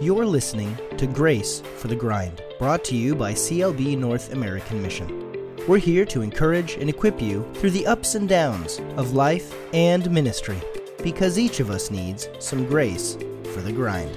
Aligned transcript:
You're 0.00 0.26
listening 0.26 0.76
to 0.98 1.06
Grace 1.06 1.62
for 1.76 1.86
the 1.86 1.94
Grind, 1.94 2.42
brought 2.58 2.82
to 2.86 2.96
you 2.96 3.14
by 3.14 3.32
CLB 3.32 3.96
North 3.96 4.32
American 4.32 4.82
Mission. 4.82 5.54
We're 5.68 5.78
here 5.78 6.04
to 6.06 6.20
encourage 6.20 6.74
and 6.74 6.90
equip 6.90 7.22
you 7.22 7.48
through 7.54 7.70
the 7.70 7.86
ups 7.86 8.16
and 8.16 8.28
downs 8.28 8.80
of 8.96 9.14
life 9.14 9.54
and 9.72 10.10
ministry, 10.10 10.60
because 11.02 11.38
each 11.38 11.60
of 11.60 11.70
us 11.70 11.92
needs 11.92 12.28
some 12.40 12.66
grace 12.66 13.16
for 13.54 13.60
the 13.60 13.70
grind. 13.70 14.10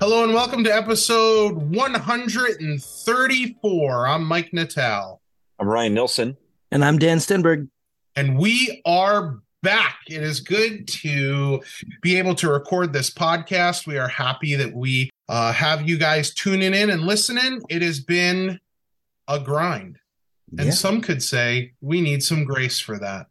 Hello 0.00 0.24
and 0.24 0.32
welcome 0.32 0.64
to 0.64 0.74
episode 0.74 1.52
134. 1.52 4.06
I'm 4.06 4.24
Mike 4.24 4.54
Natal. 4.54 5.20
I'm 5.60 5.68
Ryan 5.68 5.92
Nilsson. 5.94 6.38
And 6.72 6.82
I'm 6.82 6.98
Dan 6.98 7.18
Stenberg. 7.18 7.68
And 8.16 8.38
we 8.38 8.80
are 8.86 9.38
back. 9.62 9.98
It 10.08 10.22
is 10.22 10.40
good 10.40 10.88
to 10.88 11.60
be 12.00 12.16
able 12.16 12.34
to 12.36 12.50
record 12.50 12.94
this 12.94 13.10
podcast. 13.10 13.86
We 13.86 13.98
are 13.98 14.08
happy 14.08 14.54
that 14.54 14.72
we 14.72 15.10
uh, 15.28 15.52
have 15.52 15.86
you 15.86 15.98
guys 15.98 16.32
tuning 16.32 16.72
in 16.72 16.88
and 16.88 17.02
listening. 17.02 17.60
It 17.68 17.82
has 17.82 18.00
been 18.00 18.58
a 19.28 19.38
grind. 19.38 19.98
And 20.56 20.68
Yeah. 20.68 20.72
some 20.72 21.02
could 21.02 21.22
say 21.22 21.72
we 21.82 22.00
need 22.00 22.22
some 22.22 22.44
grace 22.44 22.80
for 22.80 22.98
that. 22.98 23.26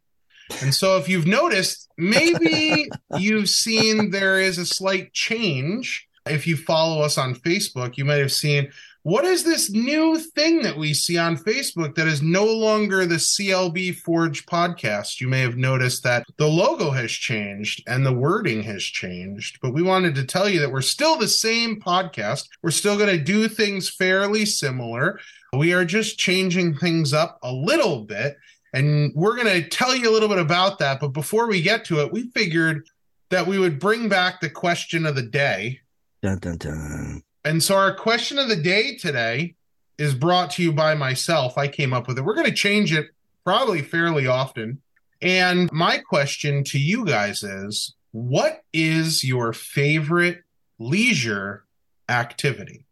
And 0.60 0.72
so, 0.72 0.96
if 0.98 1.08
you've 1.08 1.26
noticed, 1.26 1.88
maybe 1.98 2.88
you've 3.18 3.48
seen 3.48 4.10
there 4.12 4.38
is 4.40 4.56
a 4.58 4.66
slight 4.66 5.12
change. 5.12 6.06
If 6.26 6.46
you 6.46 6.56
follow 6.56 7.02
us 7.02 7.18
on 7.18 7.34
Facebook, 7.34 7.96
you 7.96 8.04
might 8.04 8.20
have 8.20 8.32
seen 8.32 8.70
what 9.04 9.24
is 9.24 9.42
this 9.42 9.68
new 9.70 10.16
thing 10.16 10.62
that 10.62 10.76
we 10.76 10.94
see 10.94 11.18
on 11.18 11.36
Facebook 11.36 11.96
that 11.96 12.06
is 12.06 12.22
no 12.22 12.44
longer 12.44 13.04
the 13.04 13.16
CLB 13.16 13.96
Forge 13.96 14.46
podcast? 14.46 15.20
You 15.20 15.26
may 15.26 15.40
have 15.40 15.56
noticed 15.56 16.04
that 16.04 16.24
the 16.36 16.46
logo 16.46 16.90
has 16.90 17.10
changed 17.10 17.82
and 17.88 18.06
the 18.06 18.12
wording 18.12 18.62
has 18.62 18.84
changed, 18.84 19.58
but 19.60 19.74
we 19.74 19.82
wanted 19.82 20.14
to 20.14 20.24
tell 20.24 20.48
you 20.48 20.60
that 20.60 20.70
we're 20.70 20.82
still 20.82 21.16
the 21.16 21.26
same 21.26 21.80
podcast. 21.80 22.48
We're 22.62 22.70
still 22.70 22.96
going 22.96 23.16
to 23.16 23.22
do 23.22 23.48
things 23.48 23.88
fairly 23.88 24.46
similar. 24.46 25.18
We 25.52 25.72
are 25.72 25.84
just 25.84 26.16
changing 26.16 26.76
things 26.76 27.12
up 27.12 27.40
a 27.42 27.52
little 27.52 28.04
bit, 28.04 28.36
and 28.72 29.12
we're 29.16 29.34
going 29.34 29.62
to 29.62 29.68
tell 29.68 29.96
you 29.96 30.08
a 30.08 30.12
little 30.12 30.28
bit 30.28 30.38
about 30.38 30.78
that. 30.78 31.00
But 31.00 31.08
before 31.08 31.48
we 31.48 31.60
get 31.60 31.84
to 31.86 32.02
it, 32.02 32.12
we 32.12 32.30
figured 32.30 32.86
that 33.30 33.48
we 33.48 33.58
would 33.58 33.80
bring 33.80 34.08
back 34.08 34.40
the 34.40 34.50
question 34.50 35.06
of 35.06 35.16
the 35.16 35.22
day. 35.22 35.80
Dun, 36.22 36.38
dun, 36.38 36.56
dun. 36.58 37.22
And 37.44 37.62
so 37.62 37.76
our 37.76 37.94
question 37.94 38.38
of 38.38 38.48
the 38.48 38.56
day 38.56 38.96
today 38.96 39.54
is 39.98 40.14
brought 40.14 40.50
to 40.52 40.62
you 40.62 40.72
by 40.72 40.94
myself. 40.94 41.58
I 41.58 41.68
came 41.68 41.92
up 41.92 42.08
with 42.08 42.18
it. 42.18 42.24
We're 42.24 42.34
going 42.34 42.46
to 42.46 42.52
change 42.52 42.92
it 42.92 43.06
probably 43.44 43.82
fairly 43.82 44.26
often. 44.26 44.80
And 45.20 45.70
my 45.72 45.98
question 45.98 46.64
to 46.64 46.78
you 46.78 47.04
guys 47.04 47.42
is 47.42 47.94
what 48.12 48.62
is 48.72 49.24
your 49.24 49.52
favorite 49.52 50.42
leisure 50.78 51.64
activity? 52.08 52.86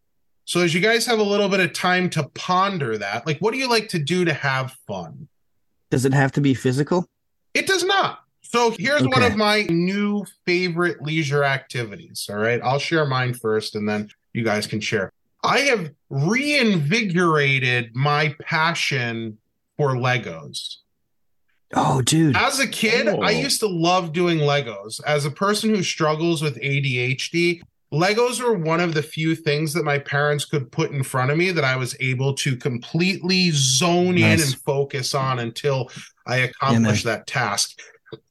So 0.44 0.60
as 0.60 0.74
you 0.74 0.80
guys 0.80 1.06
have 1.06 1.20
a 1.20 1.24
little 1.24 1.48
bit 1.48 1.60
of 1.60 1.72
time 1.72 2.10
to 2.10 2.28
ponder 2.34 2.98
that, 2.98 3.26
like 3.26 3.38
what 3.38 3.52
do 3.52 3.58
you 3.58 3.68
like 3.68 3.88
to 3.90 3.98
do 3.98 4.24
to 4.24 4.32
have 4.32 4.76
fun? 4.86 5.28
Does 5.90 6.04
it 6.04 6.12
have 6.12 6.32
to 6.32 6.40
be 6.40 6.54
physical? 6.54 7.08
It 7.54 7.66
does 7.66 7.84
not. 7.84 8.20
So 8.42 8.72
here's 8.76 9.06
one 9.06 9.22
of 9.22 9.36
my 9.36 9.62
new 9.70 10.24
favorite 10.44 11.02
leisure 11.02 11.44
activities. 11.44 12.28
All 12.28 12.36
right. 12.36 12.60
I'll 12.62 12.80
share 12.80 13.06
mine 13.06 13.34
first 13.34 13.76
and 13.76 13.88
then 13.88 14.08
you 14.32 14.44
guys 14.44 14.66
can 14.66 14.80
share. 14.80 15.12
I 15.42 15.60
have 15.60 15.90
reinvigorated 16.10 17.94
my 17.94 18.34
passion 18.42 19.38
for 19.76 19.94
Legos. 19.94 20.76
Oh, 21.72 22.02
dude. 22.02 22.36
As 22.36 22.58
a 22.58 22.66
kid, 22.66 23.06
Oh. 23.08 23.20
I 23.22 23.30
used 23.30 23.60
to 23.60 23.68
love 23.68 24.12
doing 24.12 24.38
Legos. 24.38 25.00
As 25.06 25.24
a 25.24 25.30
person 25.30 25.70
who 25.70 25.82
struggles 25.82 26.42
with 26.42 26.56
ADHD, 26.60 27.62
Legos 27.92 28.40
were 28.42 28.54
one 28.54 28.80
of 28.80 28.94
the 28.94 29.02
few 29.02 29.34
things 29.34 29.72
that 29.72 29.84
my 29.84 29.98
parents 29.98 30.44
could 30.44 30.70
put 30.70 30.90
in 30.90 31.02
front 31.02 31.30
of 31.30 31.38
me 31.38 31.50
that 31.52 31.64
I 31.64 31.76
was 31.76 31.96
able 32.00 32.34
to 32.34 32.56
completely 32.56 33.50
zone 33.52 34.16
in 34.18 34.40
and 34.40 34.54
focus 34.64 35.14
on 35.14 35.38
until 35.40 35.90
I 36.26 36.38
accomplished 36.38 37.04
that 37.04 37.26
task. 37.26 37.78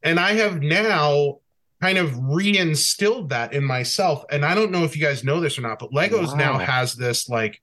And 0.02 0.20
I 0.20 0.32
have 0.32 0.62
now 0.62 1.39
kind 1.80 1.98
of 1.98 2.10
reinstilled 2.10 3.30
that 3.30 3.52
in 3.54 3.64
myself. 3.64 4.24
And 4.30 4.44
I 4.44 4.54
don't 4.54 4.70
know 4.70 4.84
if 4.84 4.96
you 4.96 5.02
guys 5.02 5.24
know 5.24 5.40
this 5.40 5.58
or 5.58 5.62
not, 5.62 5.78
but 5.78 5.92
Legos 5.92 6.36
now 6.36 6.58
has 6.58 6.94
this 6.94 7.28
like 7.28 7.60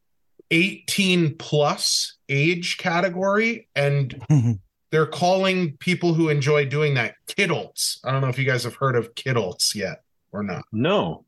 18 0.51 1.35
plus 1.37 2.17
age 2.29 2.77
category. 2.77 3.67
And 3.75 4.59
they're 4.91 5.05
calling 5.05 5.77
people 5.77 6.13
who 6.13 6.29
enjoy 6.29 6.65
doing 6.65 6.95
that 6.95 7.15
kidults. 7.27 7.99
I 8.03 8.11
don't 8.11 8.21
know 8.21 8.29
if 8.29 8.39
you 8.39 8.45
guys 8.45 8.63
have 8.63 8.75
heard 8.75 8.95
of 8.95 9.13
kidults 9.15 9.75
yet 9.75 10.03
or 10.31 10.43
not. 10.43 10.65
No. 10.71 11.25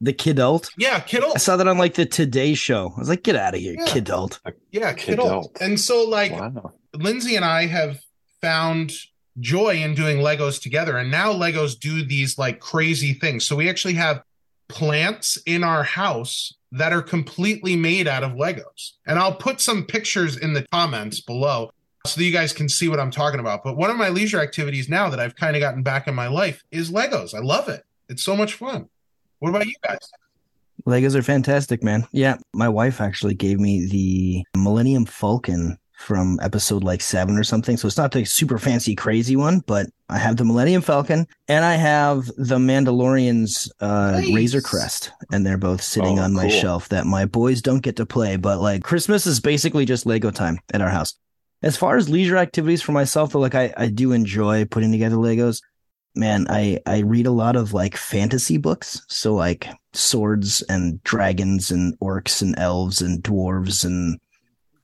the 0.00 0.12
kidult. 0.12 0.70
Yeah, 0.78 1.00
kidult. 1.00 1.34
I 1.36 1.38
saw 1.38 1.56
that 1.56 1.68
on 1.68 1.78
like 1.78 1.94
the 1.94 2.06
Today 2.06 2.54
Show. 2.54 2.92
I 2.96 2.98
was 3.00 3.08
like, 3.08 3.22
get 3.22 3.36
out 3.36 3.54
of 3.54 3.60
here, 3.60 3.74
Yeah. 3.78 3.86
kidult. 3.86 4.40
Yeah, 4.70 4.94
kidult. 4.94 5.52
Kidult. 5.52 5.60
And 5.60 5.78
so, 5.78 6.04
like, 6.04 6.32
Wow. 6.32 6.72
Lindsay 6.94 7.36
and 7.36 7.44
I 7.44 7.66
have 7.66 8.00
found 8.40 8.92
joy 9.40 9.76
in 9.76 9.94
doing 9.94 10.18
Legos 10.18 10.60
together. 10.60 10.98
And 10.98 11.10
now 11.10 11.32
Legos 11.32 11.78
do 11.78 12.04
these 12.04 12.38
like 12.38 12.60
crazy 12.60 13.14
things. 13.14 13.46
So 13.46 13.56
we 13.56 13.68
actually 13.68 13.94
have 13.94 14.22
plants 14.68 15.38
in 15.46 15.64
our 15.64 15.82
house 15.82 16.54
that 16.72 16.92
are 16.92 17.02
completely 17.02 17.76
made 17.76 18.08
out 18.08 18.24
of 18.24 18.32
Legos. 18.32 18.92
And 19.06 19.18
I'll 19.18 19.34
put 19.34 19.60
some 19.60 19.84
pictures 19.84 20.36
in 20.38 20.52
the 20.54 20.66
comments 20.72 21.20
below 21.20 21.70
so 22.06 22.18
that 22.18 22.24
you 22.24 22.32
guys 22.32 22.52
can 22.52 22.68
see 22.68 22.88
what 22.88 22.98
I'm 22.98 23.10
talking 23.10 23.40
about. 23.40 23.62
But 23.62 23.76
one 23.76 23.90
of 23.90 23.96
my 23.96 24.08
leisure 24.08 24.40
activities 24.40 24.88
now 24.88 25.08
that 25.10 25.20
I've 25.20 25.36
kind 25.36 25.54
of 25.54 25.60
gotten 25.60 25.82
back 25.82 26.08
in 26.08 26.14
my 26.14 26.28
life 26.28 26.64
is 26.70 26.90
Legos. 26.90 27.34
I 27.34 27.40
love 27.40 27.68
it. 27.68 27.84
It's 28.08 28.22
so 28.22 28.34
much 28.34 28.54
fun. 28.54 28.88
What 29.38 29.50
about 29.50 29.66
you 29.66 29.74
guys? 29.84 29.98
Legos 30.86 31.14
are 31.14 31.22
fantastic, 31.22 31.82
man. 31.82 32.06
Yeah, 32.12 32.38
my 32.54 32.68
wife 32.68 33.00
actually 33.00 33.34
gave 33.34 33.60
me 33.60 33.86
the 33.86 34.44
Millennium 34.58 35.06
Falcon 35.06 35.78
from 36.06 36.38
episode 36.42 36.82
like 36.84 37.00
seven 37.00 37.38
or 37.38 37.44
something. 37.44 37.76
So 37.76 37.86
it's 37.86 37.96
not 37.96 38.12
the 38.12 38.24
super 38.24 38.58
fancy, 38.58 38.94
crazy 38.94 39.36
one, 39.36 39.60
but 39.66 39.86
I 40.08 40.18
have 40.18 40.36
the 40.36 40.44
Millennium 40.44 40.82
Falcon 40.82 41.26
and 41.48 41.64
I 41.64 41.74
have 41.74 42.26
the 42.36 42.58
Mandalorian's 42.58 43.72
uh, 43.80 44.12
Nice. 44.20 44.34
Razor 44.34 44.60
Crest, 44.60 45.12
and 45.32 45.46
they're 45.46 45.56
both 45.58 45.80
sitting 45.82 46.18
Oh, 46.18 46.22
on 46.22 46.32
my 46.34 46.42
cool. 46.48 46.50
shelf 46.50 46.88
that 46.90 47.06
my 47.06 47.24
boys 47.24 47.62
don't 47.62 47.82
get 47.82 47.96
to 47.96 48.06
play. 48.06 48.36
But 48.36 48.60
like 48.60 48.82
Christmas 48.82 49.26
is 49.26 49.40
basically 49.40 49.84
just 49.84 50.04
Lego 50.06 50.30
time 50.30 50.58
at 50.74 50.80
our 50.82 50.90
house. 50.90 51.14
As 51.62 51.76
far 51.76 51.96
as 51.96 52.08
leisure 52.08 52.36
activities 52.36 52.82
for 52.82 52.90
myself, 52.92 53.32
though, 53.32 53.38
like 53.38 53.54
I, 53.54 53.72
I 53.76 53.86
do 53.86 54.10
enjoy 54.12 54.64
putting 54.64 54.90
together 54.90 55.16
Legos. 55.16 55.62
Man, 56.14 56.46
I, 56.50 56.80
I 56.84 56.98
read 56.98 57.26
a 57.26 57.30
lot 57.30 57.54
of 57.56 57.72
like 57.72 57.96
fantasy 57.96 58.58
books. 58.58 59.00
So 59.08 59.34
like 59.34 59.68
swords 59.92 60.62
and 60.62 61.02
dragons 61.04 61.70
and 61.70 61.98
orcs 62.00 62.42
and 62.42 62.58
elves 62.58 63.00
and 63.00 63.22
dwarves 63.22 63.84
and 63.84 64.18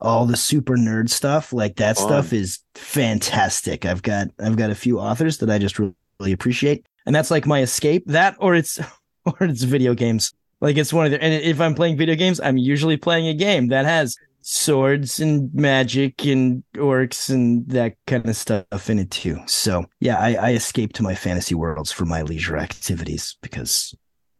all 0.01 0.25
the 0.25 0.37
super 0.37 0.77
nerd 0.77 1.09
stuff. 1.09 1.53
Like 1.53 1.77
that 1.77 1.97
Fun. 1.97 2.07
stuff 2.07 2.33
is 2.33 2.59
fantastic. 2.75 3.85
I've 3.85 4.01
got 4.01 4.29
I've 4.39 4.57
got 4.57 4.69
a 4.69 4.75
few 4.75 4.99
authors 4.99 5.37
that 5.39 5.49
I 5.49 5.57
just 5.57 5.79
really, 5.79 5.95
really 6.19 6.31
appreciate. 6.31 6.85
And 7.05 7.15
that's 7.15 7.31
like 7.31 7.45
my 7.45 7.61
escape. 7.61 8.03
That 8.07 8.35
or 8.39 8.55
it's 8.55 8.79
or 9.25 9.37
it's 9.41 9.63
video 9.63 9.93
games. 9.93 10.33
Like 10.61 10.77
it's 10.77 10.93
one 10.93 11.05
of 11.05 11.11
the 11.11 11.21
and 11.21 11.33
if 11.33 11.61
I'm 11.61 11.75
playing 11.75 11.97
video 11.97 12.15
games, 12.15 12.39
I'm 12.39 12.57
usually 12.57 12.97
playing 12.97 13.27
a 13.27 13.33
game 13.33 13.67
that 13.69 13.85
has 13.85 14.15
swords 14.41 15.19
and 15.19 15.53
magic 15.53 16.25
and 16.25 16.63
orcs 16.75 17.29
and 17.29 17.67
that 17.69 17.95
kind 18.07 18.27
of 18.27 18.35
stuff 18.35 18.89
in 18.89 18.99
it 18.99 19.11
too. 19.11 19.39
So 19.45 19.85
yeah, 19.99 20.17
I, 20.17 20.33
I 20.35 20.51
escape 20.53 20.93
to 20.93 21.03
my 21.03 21.15
fantasy 21.15 21.55
worlds 21.55 21.91
for 21.91 22.05
my 22.05 22.21
leisure 22.21 22.57
activities 22.57 23.37
because 23.41 23.93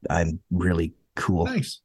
I'm 0.10 0.40
really 0.52 0.94
cool. 1.16 1.46
Nice. 1.46 1.82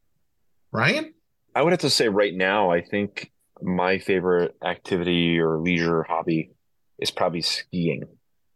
Ryan? 0.71 1.13
I 1.55 1.63
would 1.63 1.73
have 1.73 1.81
to 1.81 1.91
say 1.91 2.09
right 2.09 2.35
now, 2.35 2.71
I 2.71 2.81
think 2.83 3.31
my 3.65 3.99
favorite 3.99 4.55
activity 4.63 5.39
or 5.41 5.59
leisure 5.59 6.03
hobby 6.03 6.51
is 6.99 7.11
probably 7.11 7.41
skiing. 7.41 8.05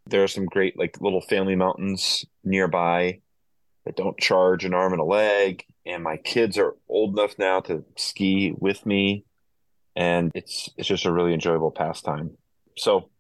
There 0.06 0.22
are 0.22 0.28
some 0.28 0.44
great 0.44 0.78
like 0.78 1.00
little 1.00 1.20
family 1.20 1.56
mountains 1.56 2.24
nearby 2.44 3.20
that 3.84 3.96
don't 3.96 4.18
charge 4.18 4.64
an 4.64 4.74
arm 4.74 4.92
and 4.92 5.00
a 5.00 5.04
leg. 5.04 5.64
And 5.86 6.02
my 6.02 6.18
kids 6.18 6.58
are 6.58 6.76
old 6.88 7.18
enough 7.18 7.38
now 7.38 7.60
to 7.60 7.84
ski 7.96 8.52
with 8.58 8.84
me. 8.84 9.24
And 9.96 10.30
it's 10.34 10.68
it's 10.76 10.88
just 10.88 11.06
a 11.06 11.12
really 11.12 11.32
enjoyable 11.32 11.70
pastime. 11.70 12.36
So 12.76 13.10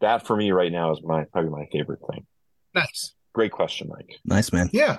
that 0.00 0.26
for 0.26 0.36
me 0.36 0.52
right 0.52 0.70
now 0.70 0.92
is 0.92 1.00
my 1.02 1.24
probably 1.24 1.50
my 1.50 1.66
favorite 1.72 2.00
thing. 2.12 2.26
Nice. 2.74 3.14
Great 3.32 3.52
question, 3.52 3.88
Mike. 3.88 4.18
Nice 4.24 4.52
man. 4.52 4.68
Yeah. 4.72 4.98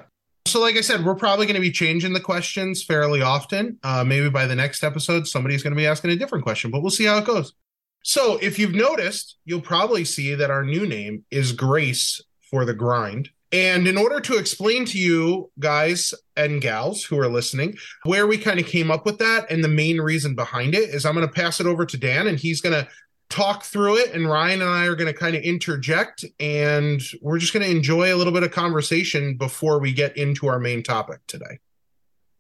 So, 0.50 0.60
like 0.60 0.78
I 0.78 0.82
said, 0.82 1.06
we're 1.06 1.16
probably 1.16 1.46
going 1.46 1.56
to 1.56 1.62
be 1.62 1.72
changing 1.72 2.14
the 2.14 2.20
questions 2.20 2.84
fairly 2.84 3.22
often. 3.22 3.78
Uh, 3.84 4.04
maybe 4.04 4.30
by 4.30 4.48
the 4.48 4.56
next 4.56 4.84
episode, 4.84 5.28
somebody's 5.28 5.62
going 5.62 5.74
to 5.74 5.78
be 5.78 5.86
asking 5.86 6.10
a 6.10 6.16
different 6.16 6.44
question, 6.44 6.72
but 6.72 6.82
we'll 6.82 6.90
see 6.90 7.06
how 7.06 7.20
it 7.20 7.26
goes. 7.26 7.54
So, 8.04 8.38
if 8.42 8.58
you've 8.58 8.74
noticed, 8.74 9.38
you'll 9.46 9.62
probably 9.62 10.04
see 10.04 10.34
that 10.34 10.50
our 10.50 10.64
new 10.64 10.88
name 10.88 11.24
is 11.30 11.52
Grace 11.52 12.20
for 12.50 12.66
the 12.66 12.74
Grind. 12.74 13.30
And 13.52 13.88
in 13.88 13.98
order 13.98 14.20
to 14.22 14.38
explain 14.38 14.86
to 14.86 14.98
you 14.98 15.52
guys 15.60 16.14
and 16.36 16.62
gals 16.62 17.04
who 17.04 17.20
are 17.20 17.28
listening 17.28 17.78
where 18.04 18.28
we 18.28 18.38
kind 18.38 18.60
of 18.60 18.68
came 18.68 18.92
up 18.92 19.06
with 19.06 19.18
that 19.20 19.50
and 19.50 19.64
the 19.64 19.68
main 19.68 20.00
reason 20.00 20.36
behind 20.36 20.76
it 20.76 20.90
is 20.90 21.04
I'm 21.04 21.16
going 21.16 21.28
to 21.28 21.34
pass 21.34 21.60
it 21.60 21.66
over 21.66 21.84
to 21.86 21.98
Dan 21.98 22.28
and 22.28 22.40
he's 22.40 22.62
going 22.62 22.74
to 22.74 22.88
talk 23.30 23.64
through 23.64 23.98
it, 23.98 24.14
and 24.14 24.30
Ryan 24.30 24.62
and 24.62 24.70
I 24.70 24.86
are 24.86 24.96
going 24.96 25.12
to 25.12 25.18
kind 25.18 25.36
of 25.36 25.44
interject, 25.44 26.26
and 26.40 27.02
we're 27.22 27.40
just 27.40 27.54
going 27.54 27.66
to 27.66 27.72
enjoy 27.72 28.14
a 28.14 28.18
little 28.18 28.34
bit 28.34 28.44
of 28.44 28.52
conversation 28.52 29.38
before 29.38 29.80
we 29.80 29.94
get 29.94 30.18
into 30.18 30.48
our 30.48 30.60
main 30.60 30.84
topic 30.84 31.20
today. 31.28 31.60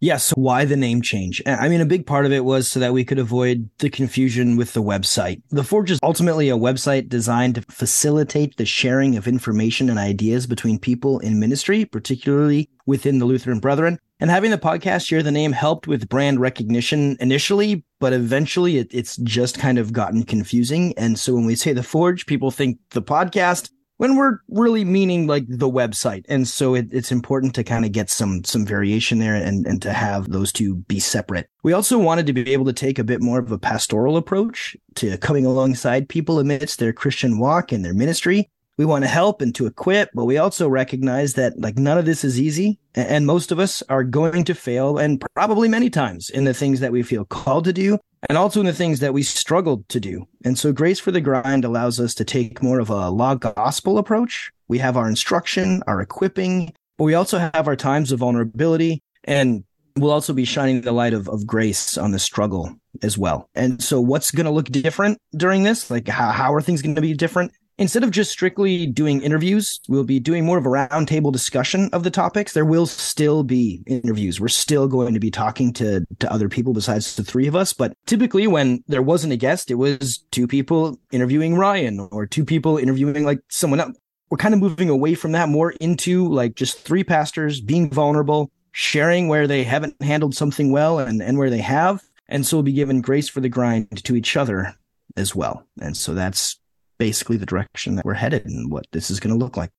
Yes. 0.02 0.30
Why 0.32 0.64
the 0.64 0.78
name 0.78 1.02
change? 1.02 1.42
I 1.46 1.68
mean, 1.68 1.82
a 1.82 1.86
big 1.86 2.06
part 2.06 2.26
of 2.26 2.32
it 2.32 2.46
was 2.46 2.72
so 2.72 2.80
that 2.80 2.94
we 2.94 3.04
could 3.04 3.20
avoid 3.20 3.70
the 3.80 3.90
confusion 3.90 4.56
with 4.56 4.72
the 4.72 4.82
website. 4.82 5.42
The 5.50 5.64
Forge 5.64 5.92
is 5.92 6.00
ultimately 6.02 6.50
a 6.50 6.58
website 6.58 7.10
designed 7.10 7.56
to 7.56 7.62
facilitate 7.64 8.56
the 8.56 8.66
sharing 8.66 9.18
of 9.18 9.28
information 9.28 9.90
and 9.90 10.00
ideas 10.00 10.48
between 10.48 10.80
people 10.80 11.20
in 11.20 11.38
ministry, 11.38 11.84
particularly 11.84 12.70
within 12.86 13.20
the 13.20 13.26
Lutheran 13.26 13.60
Brethren. 13.60 14.00
And 14.20 14.30
having 14.30 14.52
the 14.52 14.58
podcast 14.58 15.08
share 15.08 15.24
the 15.24 15.32
name 15.32 15.54
helped 15.54 15.88
with 15.88 16.10
brand 16.10 16.42
recognition 16.42 17.16
initially, 17.22 17.86
but 18.00 18.12
eventually 18.12 18.78
it, 18.78 18.88
it's 18.92 19.16
just 19.18 19.58
kind 19.58 19.78
of 19.78 19.94
gotten 19.94 20.24
confusing. 20.24 20.94
And 20.98 21.18
so 21.18 21.34
when 21.34 21.46
we 21.46 21.56
say 21.56 21.72
the 21.72 21.84
Forge, 21.84 22.26
people 22.26 22.52
think 22.52 22.80
the 22.90 23.02
podcast 23.02 23.70
when 24.00 24.16
we're 24.16 24.40
really 24.48 24.86
meaning 24.86 25.28
like 25.28 25.44
the 25.48 25.70
website. 25.70 26.26
And 26.30 26.48
so 26.48 26.74
it, 26.74 26.88
it's 26.92 27.12
important 27.12 27.54
to 27.56 27.66
kind 27.66 27.84
of 27.84 27.92
get 27.92 28.10
some, 28.10 28.46
some 28.46 28.66
variation 28.66 29.20
there 29.20 29.36
and, 29.36 29.66
and 29.68 29.82
to 29.82 29.92
have 29.92 30.32
those 30.32 30.54
two 30.54 30.76
be 30.76 31.00
separate. 31.00 31.50
We 31.64 31.74
also 31.74 31.98
wanted 31.98 32.26
to 32.28 32.34
be 32.34 32.54
able 32.54 32.66
to 32.66 32.74
take 32.74 32.98
a 32.98 33.04
bit 33.04 33.22
more 33.22 33.40
of 33.40 33.52
a 33.52 33.58
pastoral 33.58 34.16
approach 34.16 34.76
to 34.96 35.18
coming 35.18 35.46
alongside 35.46 36.08
people 36.08 36.40
amidst 36.40 36.80
their 36.80 36.94
Christian 36.94 37.40
walk 37.40 37.74
and 37.74 37.84
their 37.84 37.94
ministry. 37.94 38.50
We 38.80 38.86
want 38.86 39.04
to 39.04 39.10
help 39.10 39.42
and 39.42 39.54
to 39.56 39.66
equip, 39.66 40.10
but 40.14 40.24
we 40.24 40.38
also 40.38 40.70
recognize 40.70 41.34
that 41.34 41.60
like 41.60 41.78
none 41.78 41.98
of 41.98 42.06
this 42.06 42.24
is 42.24 42.40
easy. 42.40 42.80
And 42.96 43.26
most 43.26 43.52
of 43.52 43.60
us 43.60 43.84
are 43.90 44.06
going 44.06 44.46
to 44.46 44.56
fail 44.56 44.98
and 44.98 45.22
probably 45.36 45.68
many 45.68 45.90
times 45.90 46.30
in 46.30 46.46
the 46.46 46.54
things 46.54 46.80
that 46.80 46.94
we 46.94 47.04
feel 47.04 47.26
called 47.26 47.66
to 47.66 47.74
do 47.74 47.98
and 48.30 48.38
also 48.38 48.62
in 48.62 48.66
the 48.66 48.72
things 48.72 49.02
that 49.02 49.14
we 49.14 49.22
struggled 49.22 49.90
to 49.90 50.00
do. 50.00 50.26
And 50.46 50.58
so 50.58 50.72
Grace 50.72 50.98
for 50.98 51.12
the 51.12 51.20
Grind 51.20 51.66
allows 51.66 52.00
us 52.00 52.16
to 52.16 52.24
take 52.24 52.64
more 52.64 52.80
of 52.80 52.90
a 52.90 53.10
law 53.10 53.36
gospel 53.36 53.98
approach. 53.98 54.50
We 54.70 54.78
have 54.78 54.96
our 54.96 55.10
instruction, 55.10 55.84
our 55.86 56.00
equipping, 56.00 56.74
but 56.98 57.04
we 57.04 57.16
also 57.16 57.38
have 57.38 57.68
our 57.68 57.76
times 57.76 58.14
of 58.14 58.20
vulnerability 58.20 59.04
and 59.26 59.66
we'll 59.98 60.12
also 60.12 60.32
be 60.32 60.46
shining 60.46 60.80
the 60.82 60.94
light 60.94 61.14
of, 61.14 61.28
of 61.28 61.46
grace 61.46 61.98
on 61.98 62.12
the 62.12 62.20
struggle 62.20 62.74
as 63.04 63.18
well. 63.18 63.50
And 63.56 63.84
so 63.84 64.00
what's 64.00 64.32
going 64.32 64.46
to 64.46 64.54
look 64.54 64.70
different 64.70 65.18
during 65.36 65.64
this? 65.64 65.92
Like 65.92 66.08
how, 66.08 66.32
how 66.32 66.54
are 66.54 66.62
things 66.62 66.82
going 66.82 66.96
to 66.96 67.02
be 67.02 67.14
different? 67.14 67.52
Instead 67.80 68.04
of 68.04 68.12
just 68.12 68.30
strictly 68.30 68.86
doing 68.86 69.22
interviews, 69.22 69.80
we'll 69.88 70.04
be 70.04 70.20
doing 70.20 70.46
more 70.46 70.58
of 70.58 70.66
a 70.66 70.70
roundtable 70.70 71.32
discussion 71.32 71.90
of 71.94 72.04
the 72.04 72.12
topics. 72.12 72.54
There 72.54 72.66
will 72.66 72.86
still 72.86 73.44
be 73.44 73.82
interviews. 73.88 74.40
We're 74.40 74.50
still 74.50 74.88
going 74.88 75.14
to 75.14 75.20
be 75.20 75.32
talking 75.32 75.74
to, 75.74 76.06
to 76.20 76.32
other 76.32 76.50
people 76.50 76.74
besides 76.74 77.16
the 77.16 77.24
three 77.24 77.48
of 77.48 77.56
us. 77.56 77.74
But 77.74 77.94
typically 78.06 78.46
when 78.46 78.84
there 78.88 79.02
wasn't 79.02 79.34
a 79.34 79.38
guest, 79.38 79.72
it 79.72 79.76
was 79.76 80.20
two 80.30 80.46
people 80.46 81.00
interviewing 81.12 81.56
Ryan 81.56 82.08
or 82.12 82.28
two 82.28 82.46
people 82.46 82.78
interviewing 82.78 83.24
like 83.24 83.40
someone 83.50 83.80
else. 83.80 83.98
We're 84.30 84.38
kind 84.38 84.54
of 84.54 84.60
moving 84.60 84.90
away 84.90 85.16
from 85.16 85.32
that 85.32 85.50
more 85.50 85.72
into 85.72 86.28
like 86.28 86.54
just 86.54 86.78
three 86.80 87.04
pastors 87.04 87.62
being 87.62 87.90
vulnerable, 87.90 88.52
sharing 88.74 89.28
where 89.28 89.48
they 89.48 89.64
haven't 89.64 90.00
handled 90.02 90.36
something 90.36 90.72
well 90.72 91.00
and, 91.00 91.24
and 91.24 91.40
where 91.40 91.50
they 91.50 91.62
have. 91.62 92.04
And 92.28 92.46
so 92.46 92.58
we'll 92.58 92.64
be 92.64 92.74
given 92.74 93.02
grace 93.02 93.28
for 93.28 93.40
the 93.40 93.50
grind 93.50 94.04
to 94.04 94.16
each 94.16 94.38
other 94.38 94.76
as 95.18 95.34
well. 95.34 95.66
And 95.82 95.98
so 95.98 96.14
that's 96.14 96.60
basically 97.00 97.38
the 97.38 97.46
direction 97.46 97.96
that 97.96 98.06
we're 98.06 98.14
headed 98.14 98.46
and 98.46 98.72
what 98.72 98.86
this 98.92 99.10
is 99.10 99.20
going 99.20 99.34
to 99.34 99.44
look 99.44 99.58
like. 99.58 99.72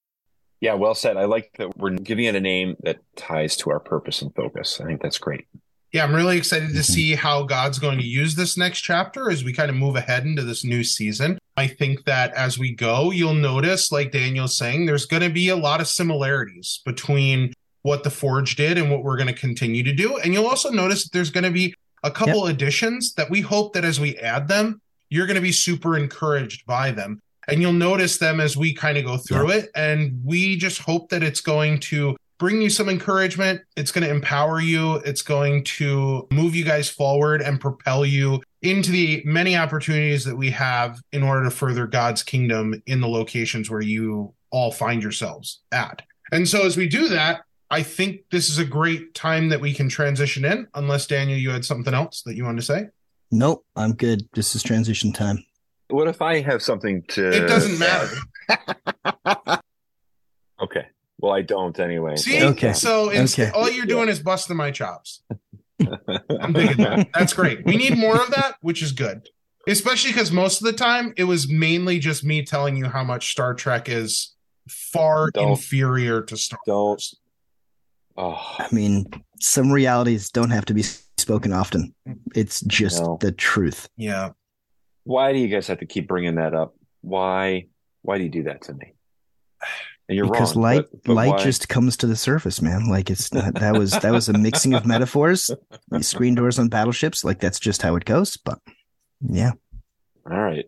Yeah, 0.61 0.75
well 0.75 0.95
said. 0.95 1.17
I 1.17 1.27
like 1.27 1.53
that 1.59 1.79
we're 1.79 1.91
giving 1.91 2.25
it 2.25 2.35
a 2.35 2.41
name 2.41 2.77
that 2.83 2.99
ties 3.17 3.57
to 3.59 3.71
our 3.71 3.81
purpose 3.81 4.21
and 4.21 4.35
focus. 4.35 4.81
I 4.81 4.87
think 4.87 5.01
that's 5.01 5.19
great. 5.19 5.47
Yeah, 5.93 6.05
I'm 6.05 6.15
really 6.15 6.37
excited 6.37 6.69
to 6.69 6.75
mm-hmm. 6.75 6.83
see 6.83 7.15
how 7.15 7.43
God's 7.45 7.79
going 7.79 7.99
to 7.99 8.07
use 8.07 8.35
this 8.35 8.57
next 8.57 8.81
chapter 8.81 9.31
as 9.31 9.43
we 9.43 9.53
kind 9.53 9.71
of 9.71 9.77
move 9.77 9.97
ahead 9.97 10.25
into 10.25 10.43
this 10.43 10.65
new 10.65 10.85
season. 10.85 11.39
I 11.57 11.67
think 11.67 12.05
that 12.05 12.33
as 12.35 12.59
we 12.59 12.75
go, 12.75 13.11
you'll 13.11 13.35
notice, 13.35 13.91
like 13.91 14.13
Daniel's 14.13 14.57
saying, 14.57 14.87
there's 14.87 15.07
going 15.07 15.23
to 15.23 15.31
be 15.31 15.49
a 15.49 15.57
lot 15.57 15.81
of 15.81 15.89
similarities 15.89 16.81
between 16.85 17.53
what 17.83 18.05
the 18.05 18.11
Forge 18.11 18.55
did 18.55 18.79
and 18.79 18.91
what 18.91 19.03
we're 19.03 19.17
going 19.17 19.27
to 19.27 19.33
continue 19.33 19.83
to 19.83 19.93
do. 19.93 20.17
And 20.19 20.33
you'll 20.33 20.47
also 20.47 20.71
notice 20.71 21.05
that 21.05 21.13
there's 21.13 21.31
going 21.31 21.45
to 21.45 21.51
be 21.51 21.75
a 22.03 22.11
couple 22.11 22.47
yep. 22.47 22.55
additions 22.55 23.15
that 23.15 23.31
we 23.31 23.41
hope 23.41 23.73
that 23.73 23.85
as 23.85 23.99
we 23.99 24.17
add 24.19 24.47
them, 24.47 24.81
you're 25.11 25.27
going 25.27 25.37
to 25.37 25.43
be 25.43 25.53
super 25.53 25.99
encouraged 25.99 26.65
by 26.65 26.91
them. 26.91 27.21
And 27.49 27.61
you'll 27.61 27.73
notice 27.73 28.19
them 28.19 28.39
as 28.39 28.57
we 28.57 28.73
kind 28.73 28.97
of 28.97 29.05
go 29.05 29.17
through 29.17 29.51
yeah. 29.51 29.59
it. 29.59 29.71
And 29.75 30.21
we 30.25 30.57
just 30.57 30.81
hope 30.81 31.09
that 31.11 31.23
it's 31.23 31.41
going 31.41 31.81
to 31.81 32.17
bring 32.39 32.62
you 32.62 32.71
some 32.71 32.89
encouragement. 32.89 33.61
It's 33.77 33.91
going 33.91 34.05
to 34.05 34.11
empower 34.11 34.61
you. 34.61 34.97
It's 34.97 35.23
going 35.23 35.65
to 35.65 36.29
move 36.31 36.55
you 36.55 36.65
guys 36.65 36.89
forward 36.89 37.43
and 37.43 37.61
propel 37.61 38.07
you 38.07 38.41
into 38.62 38.93
the 38.93 39.23
many 39.25 39.57
opportunities 39.57 40.25
that 40.25 40.37
we 40.37 40.51
have 40.51 41.01
in 41.12 41.23
order 41.23 41.45
to 41.45 41.51
further 41.51 41.87
God's 41.87 42.23
kingdom 42.23 42.81
in 42.87 43.01
the 43.01 43.09
locations 43.09 43.69
where 43.69 43.81
you 43.81 44.33
all 44.51 44.71
find 44.71 45.03
yourselves 45.03 45.61
at. 45.73 46.03
And 46.33 46.49
so 46.49 46.65
as 46.65 46.77
we 46.77 46.89
do 46.89 47.09
that, 47.09 47.43
I 47.71 47.83
think 47.83 48.23
this 48.31 48.49
is 48.49 48.59
a 48.59 48.65
great 48.65 49.15
time 49.15 49.49
that 49.49 49.61
we 49.61 49.73
can 49.73 49.89
transition 49.89 50.45
in, 50.45 50.67
unless 50.75 51.07
Daniel, 51.07 51.39
you 51.39 51.51
had 51.51 51.65
something 51.65 51.95
else 51.95 52.23
that 52.23 52.37
you 52.37 52.45
wanted 52.45 52.61
to 52.61 52.67
say. 52.67 52.89
Nope, 53.31 53.65
I'm 53.77 53.94
good. 53.94 54.29
This 54.35 54.55
is 54.55 54.62
transition 54.62 55.12
time. 55.12 55.44
What 55.88 56.09
if 56.09 56.23
I 56.23 56.41
have 56.41 56.62
something 56.62 57.03
to? 57.09 57.29
It 57.29 57.47
doesn't 57.49 57.79
matter. 57.79 58.17
okay. 60.62 60.87
Well, 61.19 61.32
I 61.32 61.43
don't 61.43 61.79
anyway. 61.79 62.17
See, 62.17 62.43
okay. 62.43 62.73
So 62.73 63.11
okay. 63.12 63.50
all 63.50 63.71
you're 63.71 63.87
doing 63.87 64.09
is 64.09 64.21
busting 64.21 64.56
my 64.56 64.71
chops. 64.71 65.23
I'm 65.81 66.55
thinking 66.55 66.85
that. 66.85 67.09
That's 67.15 67.32
great. 67.32 67.65
We 67.65 67.77
need 67.77 67.97
more 67.97 68.21
of 68.21 68.31
that, 68.31 68.56
which 68.62 68.82
is 68.82 68.93
good. 68.93 69.29
Especially 69.69 70.11
because 70.11 70.33
most 70.33 70.61
of 70.61 70.67
the 70.67 70.73
time 70.73 71.12
it 71.17 71.25
was 71.25 71.49
mainly 71.49 71.99
just 71.99 72.25
me 72.25 72.43
telling 72.43 72.76
you 72.76 72.87
how 72.87 73.05
much 73.05 73.31
Star 73.31 73.55
Trek 73.55 73.88
is 73.88 74.35
far 74.69 75.31
don't, 75.31 75.50
inferior 75.50 76.23
to 76.23 76.37
Star 76.37 76.59
Wars. 76.67 77.15
Oh. 78.17 78.56
I 78.59 78.69
mean, 78.73 79.06
some 79.41 79.71
realities 79.71 80.31
don't 80.31 80.50
have 80.50 80.65
to 80.67 80.75
be 80.75 80.85
spoken 81.21 81.53
often. 81.53 81.95
It's 82.35 82.61
just 82.63 83.03
no. 83.03 83.19
the 83.21 83.33
truth. 83.33 83.89
Yeah. 83.97 84.31
Why 85.05 85.33
do 85.33 85.39
you 85.39 85.49
guys 85.49 85.67
have 85.69 85.79
to 85.79 85.87
keep 85.87 86.09
bringing 86.09 86.37
that 86.37 86.55
up? 86.55 86.75
Why? 87.01 87.67
Why 88.03 88.19
do 88.19 88.25
you 88.25 88.31
do 88.31 88.43
that 88.45 88.63
to 88.63 88.75
me? 88.75 88.95
And 90.09 90.17
you're 90.17 90.29
because 90.29 90.57
wrong, 90.57 90.65
light 90.65 90.87
but, 90.91 91.05
but 91.05 91.13
light 91.15 91.31
why? 91.31 91.45
just 91.45 91.69
comes 91.69 91.97
to 91.99 92.07
the 92.07 92.17
surface, 92.17 92.61
man. 92.61 92.89
Like 92.89 93.11
it's 93.11 93.33
not, 93.33 93.55
that 93.55 93.79
was 93.79 93.93
that 93.93 94.11
was 94.13 94.29
a 94.29 94.33
mixing 94.33 94.75
of 94.75 94.85
metaphors. 94.85 95.51
Screen 96.01 96.35
doors 96.35 96.59
on 96.59 96.69
battleships, 96.69 97.25
like 97.25 97.39
that's 97.39 97.61
just 97.61 97.83
how 97.83 97.95
it 97.95 98.05
goes. 98.05 98.37
But 98.37 98.59
yeah. 99.21 99.53
All 100.29 100.41
right. 100.41 100.67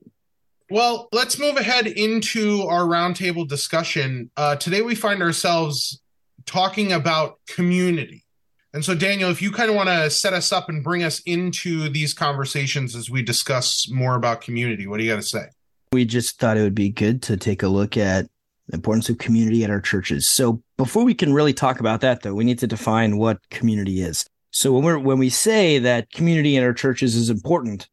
Well, 0.71 1.09
let's 1.13 1.39
move 1.39 1.57
ahead 1.57 1.87
into 1.87 2.63
our 2.63 2.85
roundtable 2.85 3.47
discussion. 3.47 4.31
Uh, 4.37 4.57
today, 4.57 4.81
we 4.81 4.95
find 4.95 5.23
ourselves 5.23 6.01
talking 6.47 6.93
about 6.93 7.41
community. 7.47 8.25
And 8.75 8.83
so, 8.85 8.95
Daniel, 8.95 9.31
if 9.31 9.43
you 9.43 9.53
kind 9.53 9.69
of 9.69 9.77
want 9.77 9.91
to 9.91 10.09
set 10.09 10.33
us 10.33 10.51
up 10.51 10.71
and 10.71 10.83
bring 10.83 11.03
us 11.03 11.21
into 11.27 11.91
these 11.91 12.15
conversations 12.15 12.97
as 12.97 13.11
we 13.11 13.23
discuss 13.23 13.89
more 13.91 14.15
about 14.15 14.41
community, 14.41 14.87
what 14.87 14.97
do 14.97 15.05
you 15.05 15.11
got 15.11 15.17
to 15.17 15.23
say? 15.23 15.49
We 15.93 16.07
just 16.07 16.39
thought 16.39 16.57
it 16.57 16.63
would 16.63 16.75
be 16.75 16.89
good 16.89 17.21
to 17.25 17.37
take 17.37 17.63
a 17.63 17.69
look 17.69 17.99
at 17.99 18.27
the 18.69 18.77
importance 18.77 19.11
of 19.11 19.19
community 19.19 19.63
at 19.63 19.71
our 19.71 19.81
churches. 19.81 20.27
So, 20.27 20.63
before 20.79 21.05
we 21.05 21.13
can 21.13 21.35
really 21.35 21.53
talk 21.53 21.81
about 21.81 22.01
that, 22.01 22.23
though, 22.23 22.35
we 22.35 22.45
need 22.45 22.61
to 22.61 22.67
define 22.67 23.19
what 23.19 23.39
community 23.51 24.01
is. 24.01 24.25
So, 24.53 24.73
when 24.73 24.85
we're 24.85 24.99
when 24.99 25.19
we 25.19 25.29
say 25.29 25.79
that 25.79 26.11
community 26.11 26.57
in 26.57 26.65
our 26.65 26.73
churches 26.73 27.15
is 27.15 27.29
important, 27.29 27.91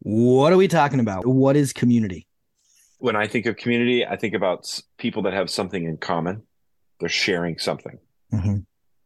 what 0.00 0.52
are 0.52 0.56
we 0.56 0.66
talking 0.66 0.98
about? 0.98 1.24
What 1.24 1.54
is 1.54 1.72
community? 1.72 2.26
When 2.98 3.14
I 3.14 3.28
think 3.28 3.46
of 3.46 3.56
community, 3.56 4.04
I 4.04 4.16
think 4.16 4.34
about 4.34 4.80
people 4.98 5.22
that 5.22 5.34
have 5.34 5.50
something 5.50 5.84
in 5.84 5.98
common. 5.98 6.42
They're 6.98 7.08
sharing 7.08 7.58
something. 7.58 7.98
Mm-hmm 8.32 8.58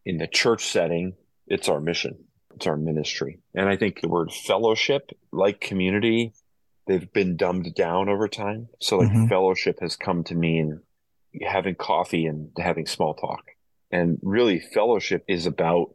in 0.04 0.18
the 0.18 0.26
church 0.26 0.66
setting, 0.66 1.14
it's 1.46 1.68
our 1.68 1.80
mission, 1.80 2.24
it's 2.54 2.66
our 2.66 2.76
ministry. 2.76 3.40
And 3.54 3.68
I 3.68 3.76
think 3.76 4.00
the 4.00 4.08
word 4.08 4.32
fellowship, 4.32 5.10
like 5.32 5.60
community, 5.60 6.32
they've 6.86 7.12
been 7.12 7.36
dumbed 7.36 7.74
down 7.74 8.08
over 8.08 8.28
time. 8.28 8.68
So 8.80 8.98
like 8.98 9.08
mm-hmm. 9.08 9.28
fellowship 9.28 9.78
has 9.80 9.96
come 9.96 10.24
to 10.24 10.34
mean 10.34 10.80
having 11.42 11.74
coffee 11.74 12.26
and 12.26 12.50
having 12.58 12.86
small 12.86 13.14
talk. 13.14 13.44
And 13.90 14.18
really 14.22 14.60
fellowship 14.60 15.24
is 15.28 15.46
about 15.46 15.94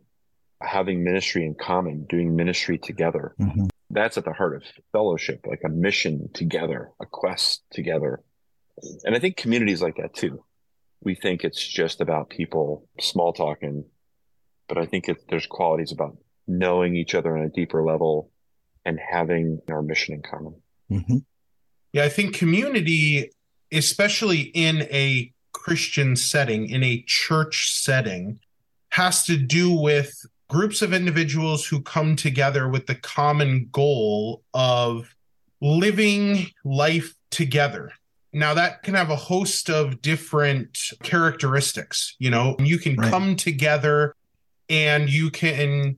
having 0.61 1.03
ministry 1.03 1.45
in 1.45 1.55
common, 1.55 2.05
doing 2.09 2.35
ministry 2.35 2.77
together. 2.77 3.35
Mm-hmm. 3.39 3.65
That's 3.89 4.17
at 4.17 4.25
the 4.25 4.33
heart 4.33 4.55
of 4.55 4.63
fellowship, 4.91 5.45
like 5.47 5.61
a 5.65 5.69
mission 5.69 6.29
together, 6.33 6.91
a 7.01 7.05
quest 7.05 7.63
together. 7.71 8.21
And 9.03 9.15
I 9.15 9.19
think 9.19 9.37
communities 9.37 9.81
like 9.81 9.97
that 9.97 10.13
too. 10.13 10.43
We 11.01 11.15
think 11.15 11.43
it's 11.43 11.65
just 11.65 12.01
about 12.01 12.29
people 12.29 12.87
small 12.99 13.33
talking 13.33 13.85
but 14.69 14.77
I 14.77 14.85
think 14.85 15.09
it, 15.09 15.17
there's 15.27 15.47
qualities 15.47 15.91
about 15.91 16.15
knowing 16.47 16.95
each 16.95 17.13
other 17.15 17.35
on 17.35 17.43
a 17.43 17.49
deeper 17.49 17.83
level 17.83 18.31
and 18.85 18.97
having 19.11 19.59
our 19.67 19.81
mission 19.81 20.13
in 20.13 20.21
common. 20.21 20.55
Mm-hmm. 20.89 21.17
Yeah, 21.91 22.03
I 22.05 22.09
think 22.09 22.35
community, 22.35 23.31
especially 23.73 24.39
in 24.41 24.83
a 24.83 25.33
Christian 25.51 26.15
setting, 26.15 26.69
in 26.69 26.83
a 26.83 27.03
church 27.07 27.71
setting, 27.73 28.39
has 28.91 29.23
to 29.25 29.37
do 29.37 29.73
with 29.73 30.13
groups 30.47 30.81
of 30.81 30.93
individuals 30.93 31.65
who 31.65 31.81
come 31.81 32.15
together 32.15 32.69
with 32.69 32.87
the 32.87 32.95
common 32.95 33.67
goal 33.71 34.43
of 34.53 35.13
living 35.61 36.47
life 36.63 37.13
together. 37.31 37.91
Now, 38.31 38.53
that 38.53 38.83
can 38.83 38.93
have 38.93 39.09
a 39.09 39.15
host 39.15 39.69
of 39.69 40.01
different 40.01 40.77
characteristics. 41.03 42.15
You 42.19 42.29
know, 42.29 42.55
you 42.59 42.77
can 42.77 42.95
Right. 42.95 43.09
come 43.09 43.35
together 43.35 44.15
and 44.69 45.09
you 45.09 45.29
can 45.31 45.97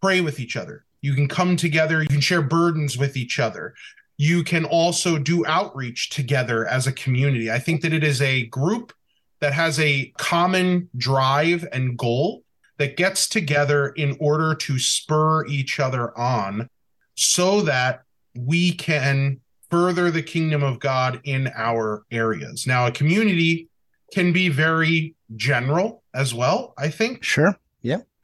pray 0.00 0.20
with 0.20 0.40
each 0.40 0.56
other. 0.56 0.84
You 1.00 1.14
can 1.14 1.28
come 1.28 1.56
together, 1.56 2.02
you 2.02 2.08
can 2.08 2.20
share 2.20 2.42
burdens 2.42 2.96
with 2.96 3.16
each 3.16 3.38
other. 3.38 3.74
You 4.18 4.44
can 4.44 4.64
also 4.64 5.18
do 5.18 5.44
outreach 5.46 6.10
together 6.10 6.66
as 6.66 6.86
a 6.86 6.92
community. 6.92 7.50
I 7.50 7.58
think 7.58 7.80
that 7.82 7.92
it 7.92 8.04
is 8.04 8.22
a 8.22 8.46
group 8.46 8.92
that 9.40 9.52
has 9.52 9.80
a 9.80 10.12
common 10.18 10.88
drive 10.96 11.66
and 11.72 11.98
goal 11.98 12.44
that 12.78 12.96
gets 12.96 13.28
together 13.28 13.88
in 13.88 14.16
order 14.20 14.54
to 14.54 14.78
spur 14.78 15.44
each 15.46 15.80
other 15.80 16.16
on 16.16 16.68
so 17.16 17.62
that 17.62 18.02
we 18.36 18.72
can 18.72 19.40
further 19.70 20.10
the 20.10 20.22
kingdom 20.22 20.62
of 20.62 20.78
God 20.78 21.20
in 21.24 21.50
our 21.56 22.04
areas. 22.10 22.66
Now, 22.66 22.86
a 22.86 22.92
community 22.92 23.68
can 24.12 24.32
be 24.32 24.48
very 24.48 25.14
general 25.34 26.02
as 26.14 26.34
well, 26.34 26.74
I 26.78 26.90
think 26.90 27.24
Sure. 27.24 27.56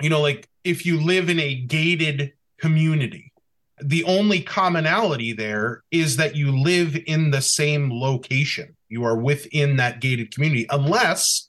You 0.00 0.10
know, 0.10 0.20
like 0.20 0.48
if 0.64 0.86
you 0.86 1.00
live 1.00 1.28
in 1.28 1.40
a 1.40 1.54
gated 1.54 2.32
community, 2.58 3.32
the 3.80 4.04
only 4.04 4.40
commonality 4.40 5.32
there 5.32 5.82
is 5.90 6.16
that 6.16 6.34
you 6.34 6.56
live 6.56 6.96
in 7.06 7.30
the 7.30 7.40
same 7.40 7.92
location. 7.92 8.76
You 8.88 9.04
are 9.04 9.16
within 9.16 9.76
that 9.76 10.00
gated 10.00 10.34
community, 10.34 10.66
unless 10.70 11.48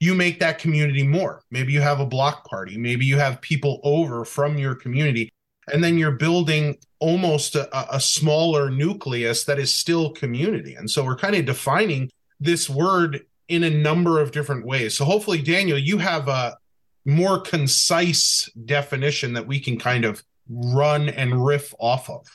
you 0.00 0.14
make 0.14 0.40
that 0.40 0.58
community 0.58 1.02
more. 1.02 1.42
Maybe 1.50 1.72
you 1.72 1.80
have 1.80 2.00
a 2.00 2.06
block 2.06 2.48
party, 2.48 2.76
maybe 2.76 3.06
you 3.06 3.18
have 3.18 3.40
people 3.40 3.80
over 3.82 4.24
from 4.24 4.58
your 4.58 4.74
community, 4.74 5.32
and 5.72 5.82
then 5.82 5.96
you're 5.96 6.12
building 6.12 6.76
almost 6.98 7.54
a, 7.54 7.94
a 7.94 8.00
smaller 8.00 8.70
nucleus 8.70 9.44
that 9.44 9.58
is 9.58 9.72
still 9.72 10.10
community. 10.10 10.74
And 10.74 10.90
so 10.90 11.04
we're 11.04 11.16
kind 11.16 11.34
of 11.34 11.44
defining 11.44 12.10
this 12.38 12.68
word 12.68 13.24
in 13.48 13.62
a 13.64 13.70
number 13.70 14.20
of 14.20 14.30
different 14.30 14.66
ways. 14.66 14.96
So 14.96 15.04
hopefully, 15.04 15.40
Daniel, 15.40 15.78
you 15.78 15.98
have 15.98 16.28
a 16.28 16.56
more 17.04 17.40
concise 17.40 18.50
definition 18.64 19.34
that 19.34 19.46
we 19.46 19.60
can 19.60 19.78
kind 19.78 20.04
of 20.04 20.22
run 20.48 21.08
and 21.08 21.44
riff 21.44 21.74
off 21.78 22.08
of. 22.10 22.26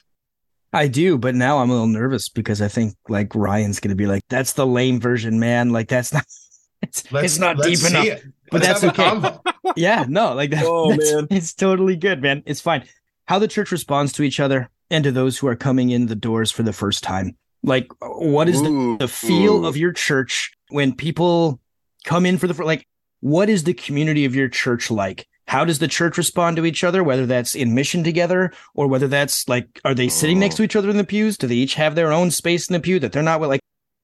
I 0.71 0.87
do, 0.87 1.17
but 1.17 1.33
now 1.33 1.57
I'm 1.59 1.69
a 1.69 1.73
little 1.73 1.87
nervous 1.87 2.29
because 2.29 2.61
I 2.61 2.67
think 2.67 2.93
like 3.07 3.33
Ryan's 3.33 3.79
going 3.79 3.89
to 3.89 3.95
be 3.95 4.05
like, 4.05 4.21
"That's 4.29 4.53
the 4.53 4.67
lame 4.67 4.99
version, 4.99 5.39
man. 5.39 5.71
Like 5.71 5.87
that's 5.87 6.13
not, 6.13 6.25
it's, 6.83 7.03
it's 7.11 7.39
not 7.39 7.57
let's 7.57 7.67
deep 7.67 7.77
see 7.79 7.87
enough." 7.89 8.05
it. 8.05 8.23
But 8.51 8.61
Let's 8.63 8.81
that's 8.81 8.99
okay. 8.99 9.37
yeah, 9.75 10.05
no, 10.07 10.33
like 10.33 10.51
that, 10.51 10.63
Oh, 10.65 10.89
that's, 10.91 11.13
man. 11.13 11.27
it's 11.31 11.53
totally 11.53 11.95
good, 11.95 12.21
man. 12.21 12.43
It's 12.45 12.61
fine. 12.61 12.83
How 13.25 13.37
the 13.39 13.47
church 13.47 13.71
responds 13.71 14.11
to 14.13 14.23
each 14.23 14.39
other 14.39 14.69
and 14.89 15.03
to 15.03 15.11
those 15.11 15.37
who 15.37 15.47
are 15.47 15.55
coming 15.55 15.91
in 15.91 16.07
the 16.07 16.15
doors 16.15 16.49
for 16.51 16.63
the 16.63 16.73
first 16.73 17.03
time. 17.03 17.37
Like, 17.61 17.91
what 18.01 18.49
is 18.49 18.61
the, 18.61 18.69
Ooh, 18.69 18.97
the 18.97 19.07
feel 19.07 19.65
ooh. 19.65 19.67
of 19.67 19.77
your 19.77 19.91
church 19.91 20.51
when 20.69 20.95
people 20.95 21.59
come 22.05 22.25
in 22.25 22.37
for 22.39 22.47
the 22.47 22.53
fir- 22.55 22.65
like? 22.65 22.87
What 23.21 23.49
is 23.49 23.63
the 23.63 23.73
community 23.73 24.25
of 24.25 24.35
your 24.35 24.47
church 24.49 24.89
like? 24.89 25.27
How 25.47 25.65
does 25.65 25.79
the 25.79 25.87
church 25.87 26.17
respond 26.17 26.57
to 26.57 26.65
each 26.65 26.83
other? 26.83 27.03
Whether 27.03 27.25
that's 27.25 27.55
in 27.55 27.73
mission 27.73 28.03
together 28.03 28.51
or 28.75 28.87
whether 28.87 29.07
that's 29.07 29.47
like, 29.49 29.81
are 29.83 29.95
they 29.95 30.07
sitting 30.07 30.37
Oh. 30.37 30.41
next 30.41 30.55
to 30.55 30.61
oh. 30.61 30.65
each 30.65 30.75
other 30.75 30.89
in 30.89 30.97
the 30.97 31.03
pews? 31.03 31.37
Do 31.37 31.47
they 31.47 31.55
each 31.55 31.73
have 31.75 31.95
their 31.95 32.11
own 32.13 32.29
space 32.31 32.69
in 32.69 32.73
the 32.73 32.79
pew 32.79 32.99
that 32.99 33.11
they're 33.11 33.23
not 33.23 33.39
with? 33.39 33.49
Like, 33.49 33.61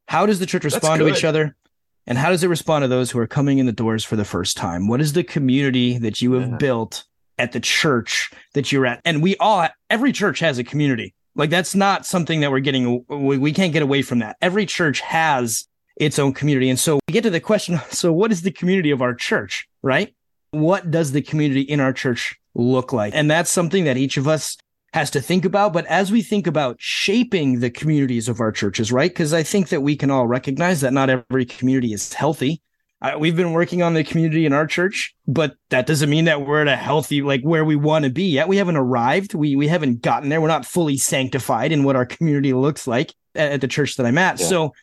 how 0.07 0.25
does 0.25 0.39
the 0.39 0.45
church 0.45 0.63
respond 0.63 0.99
to 0.99 1.07
each 1.07 1.23
other? 1.23 1.55
And 2.07 2.17
how 2.17 2.29
does 2.29 2.43
it 2.43 2.47
respond 2.49 2.83
to 2.83 2.87
those 2.87 3.11
who 3.11 3.19
are 3.19 3.27
coming 3.27 3.57
in 3.59 3.65
the 3.65 3.71
doors 3.71 4.03
for 4.03 4.15
the 4.15 4.25
first 4.25 4.57
time? 4.57 4.87
What 4.87 5.01
is 5.01 5.13
the 5.13 5.23
community 5.23 5.97
that 5.99 6.21
you 6.21 6.33
have 6.33 6.49
Yeah. 6.49 6.57
built 6.57 7.05
at 7.37 7.51
the 7.51 7.59
church 7.59 8.31
that 8.53 8.71
you're 8.71 8.85
at? 8.85 9.01
And 9.05 9.21
we 9.23 9.35
all, 9.37 9.67
every 9.89 10.11
church 10.11 10.39
has 10.39 10.57
a 10.57 10.63
community. 10.63 11.13
Like 11.35 11.49
that's 11.49 11.75
not 11.75 12.05
something 12.05 12.39
that 12.41 12.51
we're 12.51 12.59
getting, 12.59 13.03
we, 13.07 13.37
we 13.37 13.51
can't 13.53 13.73
get 13.73 13.81
away 13.83 14.01
from 14.01 14.19
that. 14.19 14.35
Every 14.41 14.65
church 14.65 15.01
has 15.01 15.67
its 15.95 16.19
own 16.19 16.33
community. 16.33 16.69
And 16.69 16.79
so 16.79 16.99
we 17.07 17.13
get 17.13 17.23
to 17.23 17.29
the 17.29 17.39
question 17.39 17.79
so, 17.89 18.11
what 18.11 18.31
is 18.31 18.41
the 18.41 18.51
community 18.51 18.91
of 18.91 19.01
our 19.01 19.13
church, 19.13 19.67
right? 19.81 20.13
What 20.51 20.91
does 20.91 21.11
the 21.11 21.21
community 21.21 21.61
in 21.61 21.79
our 21.79 21.93
church 21.93 22.35
look 22.53 22.93
like? 22.93 23.13
And 23.13 23.29
that's 23.29 23.51
something 23.51 23.83
that 23.85 23.97
each 23.97 24.17
of 24.17 24.27
us 24.27 24.57
has 24.93 25.11
to 25.11 25.21
think 25.21 25.43
about. 25.43 25.73
But 25.73 25.85
as 25.87 26.11
we 26.11 26.21
think 26.21 26.47
about 26.47 26.77
shaping 26.79 27.59
the 27.59 27.69
communities 27.69 28.29
of 28.29 28.39
our 28.39 28.51
churches, 28.53 28.91
right? 28.91 29.11
Because 29.11 29.33
I 29.33 29.43
think 29.43 29.69
that 29.69 29.81
we 29.81 29.97
can 29.97 30.09
all 30.09 30.25
recognize 30.25 30.81
that 30.81 30.93
not 30.93 31.09
every 31.09 31.45
community 31.45 31.91
is 31.91 32.13
healthy. 32.13 32.61
Uh, 33.01 33.17
we've 33.19 33.35
been 33.35 33.51
working 33.51 33.81
on 33.83 33.93
the 33.93 34.05
community 34.05 34.45
in 34.45 34.53
our 34.53 34.65
church, 34.65 35.13
but 35.27 35.55
that 35.69 35.85
doesn't 35.85 36.09
mean 36.09 36.25
that 36.25 36.45
we're 36.45 36.61
at 36.61 36.67
a 36.69 36.77
healthy, 36.77 37.21
like 37.21 37.41
where 37.41 37.65
we 37.65 37.75
want 37.75 38.05
to 38.05 38.09
be 38.09 38.23
yet. 38.23 38.47
We 38.47 38.57
haven't 38.57 38.77
arrived. 38.77 39.33
We 39.33 39.55
we 39.57 39.67
haven't 39.67 40.01
gotten 40.01 40.29
there. 40.29 40.39
We're 40.39 40.47
not 40.47 40.65
fully 40.65 40.97
sanctified 40.97 41.73
in 41.73 41.83
what 41.83 41.97
our 41.97 42.05
community 42.05 42.53
looks 42.53 42.87
like 42.87 43.13
at, 43.35 43.51
at 43.51 43.61
the 43.61 43.67
church 43.67 43.97
that 43.97 44.05
I'm 44.05 44.17
at. 44.17 44.39
Yeah. 44.39 44.45
So, 44.47 44.73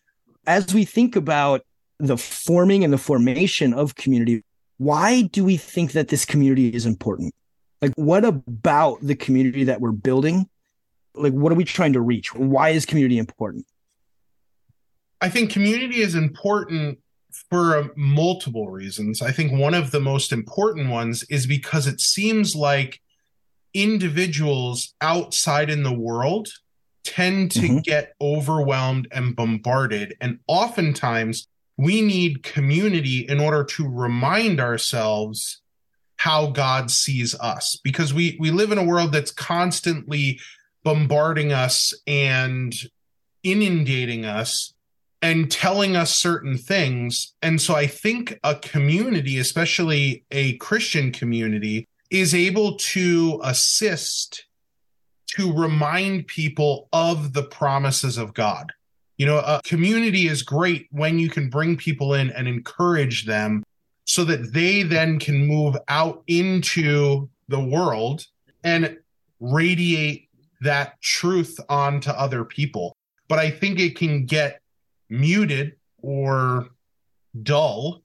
as 0.47 0.73
we 0.75 0.85
think 0.85 1.17
about 1.17 1.63
the 1.99 2.17
forming 2.17 2.85
and 2.85 2.93
the 2.93 2.99
formation 2.99 3.73
of 3.73 3.95
community, 3.95 4.43
why 4.79 5.23
do 5.23 5.45
we 5.45 5.57
think 5.57 5.93
that 5.93 6.09
this 6.09 6.25
community 6.25 6.69
is 6.75 6.87
important? 6.87 7.35
Like, 7.81 7.93
what 7.97 8.25
about 8.25 8.99
the 9.03 9.15
community 9.15 9.65
that 9.65 9.81
we're 9.81 9.93
building? 9.93 10.49
Like, 11.15 11.33
what 11.33 11.53
are 11.53 11.57
we 11.57 11.65
trying 11.65 11.93
to 11.93 12.01
reach? 12.01 12.35
Why 12.35 12.71
is 12.71 12.87
community 12.87 13.19
important? 13.19 13.67
I 15.21 15.29
think 15.29 15.51
community 15.51 16.01
is 16.01 16.15
important 16.15 16.99
for 17.49 17.77
uh, 17.77 17.89
multiple 17.97 18.71
reasons. 18.71 19.23
I 19.23 19.31
think 19.31 19.53
one 19.53 19.75
of 19.75 19.91
the 19.91 20.01
most 20.01 20.33
important 20.33 20.91
ones 20.91 21.23
is 21.25 21.47
because 21.47 21.87
it 21.87 22.01
seems 22.01 22.57
like 22.57 23.01
individuals 23.75 24.95
outside 25.01 25.71
in 25.71 25.83
the 25.83 25.93
world 25.93 26.49
tend 27.05 27.51
to 27.53 27.61
Mhm. 27.61 27.85
get 27.85 28.15
overwhelmed 28.21 29.09
and 29.11 29.35
bombarded. 29.35 30.15
And 30.21 30.39
oftentimes 30.47 31.49
we 31.77 32.01
need 32.03 32.43
community 32.43 33.21
in 33.29 33.41
order 33.41 33.65
to 33.65 33.89
remind 33.89 34.61
ourselves 34.61 35.61
how 36.17 36.47
God 36.47 36.91
sees 36.91 37.35
us 37.37 37.77
because 37.83 38.15
we 38.15 38.37
we 38.39 38.51
live 38.51 38.71
in 38.71 38.79
a 38.79 38.85
world 38.85 39.13
that's 39.13 39.33
constantly 39.33 40.39
bombarding 40.85 41.53
us 41.53 41.95
and 42.07 42.75
inundating 43.43 44.25
us 44.25 44.75
and 45.21 45.51
telling 45.51 45.97
us 45.97 46.15
certain 46.15 46.59
things. 46.59 47.33
And 47.43 47.61
so 47.61 47.75
I 47.75 47.87
think 47.87 48.39
a 48.45 48.55
community, 48.57 49.39
especially 49.39 50.25
a 50.31 50.57
Christian 50.59 51.13
community, 51.13 51.87
is 52.11 52.35
able 52.35 52.77
to 52.77 53.41
assist 53.43 54.45
to 55.37 55.53
remind 55.53 56.27
people 56.27 56.89
of 56.93 57.33
the 57.33 57.43
promises 57.43 58.19
of 58.19 58.35
God. 58.35 58.73
You 59.17 59.27
know, 59.27 59.39
a 59.39 59.61
community 59.65 60.27
is 60.29 60.43
great 60.43 60.89
when 60.91 61.19
you 61.19 61.31
can 61.31 61.49
bring 61.49 61.77
people 61.77 62.15
in 62.15 62.31
and 62.31 62.49
encourage 62.49 63.25
them 63.25 63.63
so 64.05 64.25
that 64.25 64.53
they 64.53 64.83
then 64.83 65.19
can 65.19 65.47
move 65.47 65.77
out 65.89 66.23
into 66.27 67.29
the 67.49 67.61
world 67.61 68.27
and 68.65 68.99
radiate 69.41 70.29
that 70.61 71.01
truth 71.01 71.59
onto 71.69 72.11
other 72.11 72.45
people. 72.45 72.97
But 73.29 73.39
I 73.39 73.51
think 73.51 73.79
it 73.79 73.97
can 73.97 74.27
get 74.27 74.61
muted 75.09 75.77
or 75.99 76.69
dull 77.43 78.03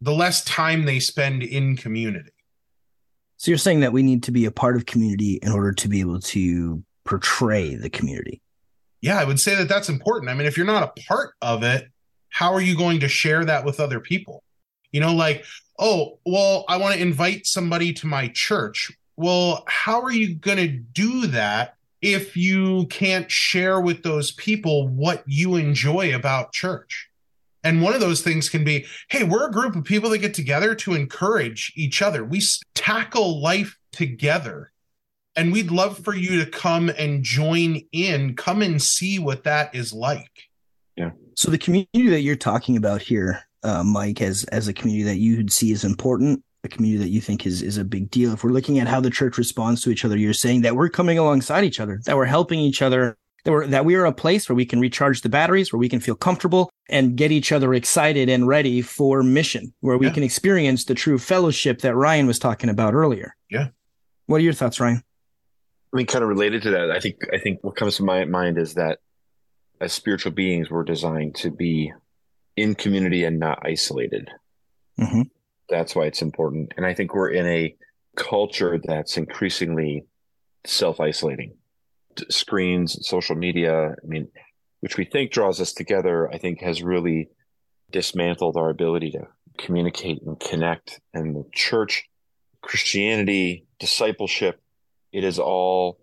the 0.00 0.12
less 0.12 0.44
time 0.44 0.84
they 0.84 1.00
spend 1.00 1.42
in 1.42 1.76
community. 1.76 2.30
So 3.38 3.50
you're 3.50 3.58
saying 3.58 3.80
that 3.80 3.92
we 3.92 4.02
need 4.02 4.22
to 4.24 4.32
be 4.32 4.46
a 4.46 4.50
part 4.50 4.76
of 4.76 4.86
community 4.86 5.38
in 5.42 5.52
order 5.52 5.72
to 5.72 5.88
be 5.88 6.00
able 6.00 6.20
to 6.20 6.82
portray 7.04 7.74
the 7.74 7.90
community. 7.90 8.40
Yeah, 9.00 9.18
I 9.18 9.24
would 9.24 9.38
say 9.38 9.54
that 9.56 9.68
that's 9.68 9.88
important. 9.88 10.30
I 10.30 10.34
mean, 10.34 10.46
if 10.46 10.56
you're 10.56 10.66
not 10.66 10.82
a 10.82 11.00
part 11.02 11.34
of 11.42 11.62
it, 11.62 11.88
how 12.30 12.52
are 12.52 12.60
you 12.60 12.76
going 12.76 13.00
to 13.00 13.08
share 13.08 13.44
that 13.44 13.64
with 13.64 13.78
other 13.78 14.00
people? 14.00 14.42
You 14.90 15.00
know, 15.00 15.14
like, 15.14 15.44
oh, 15.78 16.18
well, 16.24 16.64
I 16.68 16.78
want 16.78 16.94
to 16.94 17.00
invite 17.00 17.46
somebody 17.46 17.92
to 17.94 18.06
my 18.06 18.28
church. 18.28 18.90
Well, 19.16 19.64
how 19.66 20.00
are 20.02 20.12
you 20.12 20.34
going 20.34 20.58
to 20.58 20.68
do 20.68 21.26
that 21.28 21.74
if 22.02 22.36
you 22.36 22.86
can't 22.86 23.30
share 23.30 23.80
with 23.80 24.02
those 24.02 24.32
people 24.32 24.88
what 24.88 25.22
you 25.26 25.56
enjoy 25.56 26.14
about 26.14 26.52
church? 26.52 27.08
And 27.66 27.82
one 27.82 27.94
of 27.94 28.00
those 28.00 28.22
things 28.22 28.48
can 28.48 28.62
be 28.62 28.86
hey, 29.08 29.24
we're 29.24 29.48
a 29.48 29.50
group 29.50 29.74
of 29.74 29.82
people 29.82 30.08
that 30.10 30.18
get 30.18 30.34
together 30.34 30.72
to 30.76 30.94
encourage 30.94 31.72
each 31.74 32.00
other. 32.00 32.24
We 32.24 32.40
tackle 32.76 33.42
life 33.42 33.76
together. 33.90 34.70
And 35.34 35.52
we'd 35.52 35.72
love 35.72 35.98
for 35.98 36.14
you 36.14 36.44
to 36.44 36.50
come 36.50 36.90
and 36.90 37.24
join 37.24 37.82
in, 37.90 38.36
come 38.36 38.62
and 38.62 38.80
see 38.80 39.18
what 39.18 39.42
that 39.44 39.74
is 39.74 39.92
like. 39.92 40.44
Yeah. 40.96 41.10
So 41.34 41.50
the 41.50 41.58
community 41.58 42.08
that 42.08 42.20
you're 42.20 42.36
talking 42.36 42.76
about 42.76 43.02
here, 43.02 43.42
uh, 43.64 43.82
Mike, 43.82 44.22
as 44.22 44.44
as 44.44 44.68
a 44.68 44.72
community 44.72 45.02
that 45.02 45.18
you 45.18 45.36
would 45.36 45.52
see 45.52 45.72
as 45.72 45.82
important, 45.82 46.44
a 46.62 46.68
community 46.68 47.02
that 47.02 47.10
you 47.10 47.20
think 47.20 47.46
is 47.46 47.62
is 47.62 47.78
a 47.78 47.84
big 47.84 48.10
deal. 48.12 48.32
If 48.32 48.44
we're 48.44 48.52
looking 48.52 48.78
at 48.78 48.86
how 48.86 49.00
the 49.00 49.10
church 49.10 49.38
responds 49.38 49.82
to 49.82 49.90
each 49.90 50.04
other, 50.04 50.16
you're 50.16 50.32
saying 50.32 50.62
that 50.62 50.76
we're 50.76 50.88
coming 50.88 51.18
alongside 51.18 51.64
each 51.64 51.80
other, 51.80 52.00
that 52.04 52.16
we're 52.16 52.26
helping 52.26 52.60
each 52.60 52.80
other, 52.80 53.18
that 53.46 53.52
we're 53.52 53.66
that 53.68 53.84
we 53.84 53.94
are 53.94 54.04
a 54.04 54.12
place 54.12 54.48
where 54.48 54.56
we 54.56 54.66
can 54.66 54.80
recharge 54.80 55.22
the 55.22 55.28
batteries, 55.28 55.72
where 55.72 55.78
we 55.80 55.88
can 55.88 56.00
feel 56.00 56.14
comfortable 56.14 56.68
and 56.88 57.16
get 57.16 57.32
each 57.32 57.50
other 57.52 57.72
excited 57.72 58.28
and 58.28 58.46
ready 58.46 58.82
for 58.82 59.22
mission, 59.22 59.72
where 59.80 59.96
we 59.96 60.06
Yeah. 60.06 60.12
can 60.12 60.22
experience 60.22 60.84
the 60.84 60.94
true 60.94 61.18
fellowship 61.18 61.80
that 61.80 61.94
Ryan 61.96 62.26
was 62.26 62.38
talking 62.38 62.68
about 62.68 62.94
earlier. 62.94 63.34
Yeah. 63.50 63.68
What 64.26 64.36
are 64.38 64.44
your 64.44 64.52
thoughts, 64.52 64.78
Ryan? 64.80 65.02
I 65.92 65.96
mean, 65.96 66.06
kind 66.06 66.22
of 66.22 66.28
related 66.28 66.62
to 66.62 66.70
that, 66.72 66.90
I 66.90 67.00
think 67.00 67.16
I 67.32 67.38
think 67.38 67.64
what 67.64 67.76
comes 67.76 67.96
to 67.96 68.02
my 68.02 68.24
mind 68.26 68.58
is 68.58 68.74
that 68.74 68.98
as 69.80 69.92
spiritual 69.92 70.32
beings, 70.32 70.70
we're 70.70 70.84
designed 70.84 71.34
to 71.36 71.50
be 71.50 71.92
in 72.56 72.74
community 72.74 73.24
and 73.24 73.38
not 73.38 73.58
isolated. 73.64 74.28
Mm-hmm. 74.98 75.22
That's 75.68 75.94
why 75.94 76.04
it's 76.06 76.22
important. 76.22 76.72
And 76.76 76.86
I 76.86 76.94
think 76.94 77.14
we're 77.14 77.30
in 77.30 77.46
a 77.46 77.76
culture 78.16 78.80
that's 78.82 79.16
increasingly 79.16 80.04
self 80.64 81.00
isolating. 81.00 81.52
Screens, 82.30 83.06
social 83.06 83.36
media, 83.36 83.90
I 83.90 84.06
mean, 84.06 84.28
which 84.80 84.96
we 84.96 85.04
think 85.04 85.30
draws 85.30 85.60
us 85.60 85.72
together, 85.72 86.28
I 86.32 86.38
think 86.38 86.60
has 86.60 86.82
really 86.82 87.28
dismantled 87.90 88.56
our 88.56 88.70
ability 88.70 89.10
to 89.12 89.26
communicate 89.58 90.22
and 90.22 90.38
connect. 90.38 91.00
And 91.14 91.34
the 91.34 91.44
church, 91.52 92.04
Christianity, 92.60 93.66
discipleship, 93.78 94.60
it 95.12 95.24
is 95.24 95.38
all, 95.38 95.98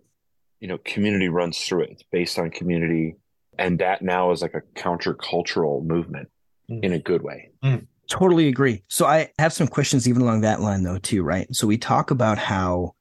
you 0.60 0.68
know, 0.68 0.78
community 0.78 1.28
runs 1.28 1.58
through 1.58 1.82
it. 1.82 1.90
It's 1.90 2.02
based 2.10 2.38
on 2.38 2.50
community. 2.50 3.16
And 3.58 3.78
that 3.78 4.02
now 4.02 4.32
is 4.32 4.42
like 4.42 4.54
a 4.54 4.62
countercultural 4.78 5.84
movement 5.84 6.28
mm. 6.70 6.82
in 6.82 6.92
a 6.92 6.98
good 6.98 7.22
way. 7.22 7.50
Mm. 7.62 7.86
Totally 8.08 8.48
agree. 8.48 8.82
So 8.88 9.06
I 9.06 9.30
have 9.38 9.52
some 9.52 9.68
questions 9.68 10.08
even 10.08 10.22
along 10.22 10.42
that 10.42 10.60
line 10.60 10.82
though, 10.82 10.98
too, 10.98 11.22
right? 11.22 11.46
So 11.54 11.66
we 11.66 11.78
talk 11.78 12.10
about 12.10 12.38
how 12.38 12.94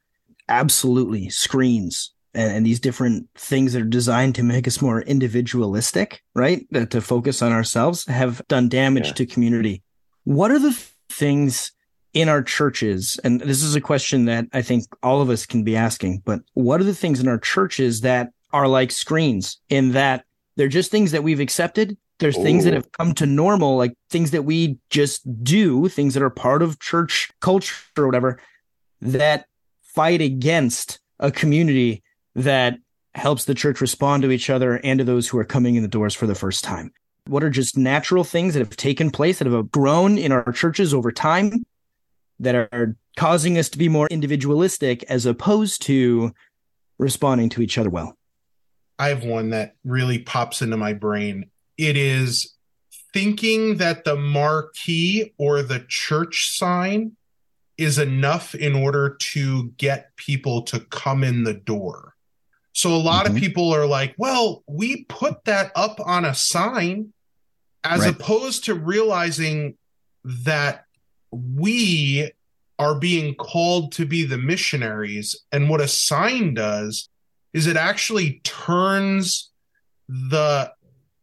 absolutely 0.48 1.30
screens 1.30 2.13
and, 2.34 2.52
and, 2.52 2.66
these 2.66 2.80
different 2.80 3.30
things 3.36 3.74
that 3.74 3.82
are 3.82 3.86
designed 3.86 4.36
to 4.36 4.44
make 4.44 4.68
us 4.68 4.82
more 4.82 5.02
individualistic, 5.02 6.22
right? 6.34 6.66
to 6.90 7.02
focus 7.02 7.42
on 7.42 7.52
ourselves 7.52 8.06
have 8.08 8.42
done 8.48 8.70
damage 8.70 9.08
yeah. 9.08 9.14
to 9.14 9.26
community. 9.26 9.84
What 10.24 10.52
are 10.52 10.60
the 10.60 10.78
things 11.10 11.72
in 12.14 12.30
our 12.30 12.42
churches? 12.42 13.20
And 13.24 13.42
this 13.42 13.64
is 13.64 13.76
a 13.76 13.82
question 13.82 14.26
that 14.26 14.46
I 14.54 14.62
think 14.62 14.86
all 15.02 15.22
of 15.22 15.30
us 15.30 15.46
can 15.46 15.64
be 15.64 15.76
asking, 15.76 16.22
but 16.26 16.42
what 16.54 16.80
are 16.82 16.86
the 16.86 16.96
things 16.96 17.20
in 17.20 17.28
our 17.28 17.40
churches 17.40 18.02
that 18.02 18.30
are 18.52 18.68
like 18.68 18.92
screens 18.92 19.60
in 19.70 19.92
that 19.92 20.26
they're 20.56 20.68
just 20.68 20.92
things 20.92 21.12
that 21.12 21.24
we've 21.24 21.40
accepted? 21.40 21.98
There's 22.20 22.38
Ooh. 22.38 22.44
things 22.44 22.64
that 22.64 22.74
have 22.74 22.92
come 22.92 23.14
to 23.16 23.26
normal, 23.26 23.76
like 23.76 23.94
things 24.10 24.32
that 24.32 24.44
we 24.44 24.78
just 24.90 25.44
do, 25.44 25.90
things 25.90 26.14
that 26.14 26.24
are 26.24 26.30
part 26.30 26.62
of 26.62 26.80
church 26.80 27.30
culture 27.42 27.76
or 27.98 28.06
whatever, 28.06 28.40
that 29.02 29.46
fight 29.82 30.22
against 30.22 31.00
a 31.20 31.32
community 31.32 32.03
that 32.36 32.78
helps 33.16 33.46
the 33.46 33.56
church 33.56 33.80
respond 33.82 34.24
to 34.24 34.32
each 34.32 34.50
other 34.50 34.78
and 34.84 35.00
to 35.00 35.04
those 35.04 35.28
who 35.28 35.38
are 35.38 35.46
coming 35.46 35.76
in 35.76 35.84
the 35.84 35.88
doors 35.88 36.16
for 36.16 36.28
the 36.28 36.36
first 36.36 36.64
time. 36.64 36.92
What 37.28 37.44
are 37.44 37.50
just 37.50 37.78
natural 37.78 38.24
things 38.24 38.54
that 38.54 38.60
have 38.60 38.76
taken 38.76 39.12
place 39.12 39.40
that 39.40 39.48
have 39.48 39.72
grown 39.72 40.18
in 40.18 40.32
our 40.32 40.52
churches 40.52 40.94
over 40.94 41.12
time 41.12 41.66
that 42.40 42.56
are 42.56 42.96
causing 43.16 43.58
us 43.58 43.70
to 43.70 43.78
be 43.78 43.88
more 43.88 44.08
individualistic 44.08 45.04
as 45.04 45.26
opposed 45.26 45.82
to 45.84 46.34
responding 46.98 47.50
to 47.50 47.62
each 47.62 47.78
other 47.78 47.90
well? 47.90 48.18
I 49.00 49.10
have 49.10 49.24
one 49.24 49.52
that 49.52 49.76
really 49.84 50.20
pops 50.20 50.62
into 50.62 50.78
my 50.78 50.94
brain. 50.94 51.50
It 51.78 51.98
is 51.98 52.56
thinking 53.14 53.78
that 53.78 54.04
the 54.04 54.16
marquee 54.16 55.34
or 55.38 55.62
the 55.62 55.86
church 55.88 56.50
sign 56.58 57.16
is 57.78 58.00
enough 58.00 58.54
in 58.56 58.76
order 58.76 59.18
to 59.20 59.70
get 59.78 60.16
people 60.16 60.64
to 60.64 60.80
come 60.80 61.24
in 61.24 61.44
the 61.44 61.54
door. 61.54 62.13
So 62.74 62.94
a 62.94 62.98
lot 62.98 63.26
mm-hmm. 63.26 63.36
of 63.36 63.42
people 63.42 63.74
are 63.74 63.86
like, 63.86 64.16
well, 64.18 64.64
we 64.68 65.06
put 65.06 65.46
that 65.46 65.72
up 65.76 66.00
on 66.04 66.26
a 66.26 66.36
sign 66.36 67.14
as 67.84 68.02
right. 68.02 68.14
opposed 68.14 68.66
to 68.66 68.74
realizing 68.74 69.76
that 70.24 70.86
we 71.32 72.32
are 72.80 72.96
being 72.96 73.36
called 73.36 73.92
to 73.94 74.06
be 74.06 74.26
the 74.26 74.38
missionaries. 74.38 75.36
And 75.52 75.70
what 75.70 75.82
a 75.82 75.88
sign 75.88 76.54
does 76.54 77.10
is 77.54 77.68
it 77.68 77.78
actually 77.78 78.42
turns 78.44 79.52
the 80.08 80.72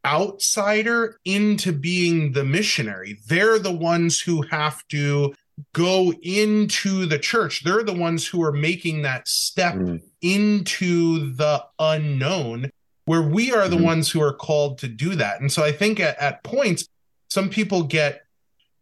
outsider 0.04 1.19
into 1.25 1.73
being 1.73 2.33
the 2.33 2.45
missionary. 2.45 3.19
They're 3.26 3.59
the 3.59 3.73
ones 3.73 4.21
who 4.21 4.43
have 4.43 4.86
to 4.89 5.34
go 5.73 6.12
into 6.23 7.06
the 7.06 7.18
church. 7.18 7.64
They're 7.64 7.82
the 7.82 7.92
ones 7.92 8.26
who 8.26 8.42
are 8.42 8.52
making 8.52 9.02
that 9.02 9.28
step 9.28 9.75
mm. 9.75 10.00
into 10.20 11.34
the 11.34 11.64
unknown, 11.78 12.70
where 13.04 13.23
we 13.23 13.52
are 13.52 13.68
the 13.68 13.76
mm. 13.76 13.84
ones 13.84 14.10
who 14.10 14.20
are 14.23 14.34
called 14.34 14.78
to 14.78 14.88
do 14.88 15.14
that. 15.16 15.40
And 15.40 15.50
so 15.50 15.62
I 15.62 15.73
think 15.73 16.00
at, 16.00 16.18
at 16.18 16.42
points, 16.44 16.86
some 17.28 17.49
people 17.49 17.84
get 17.84 18.23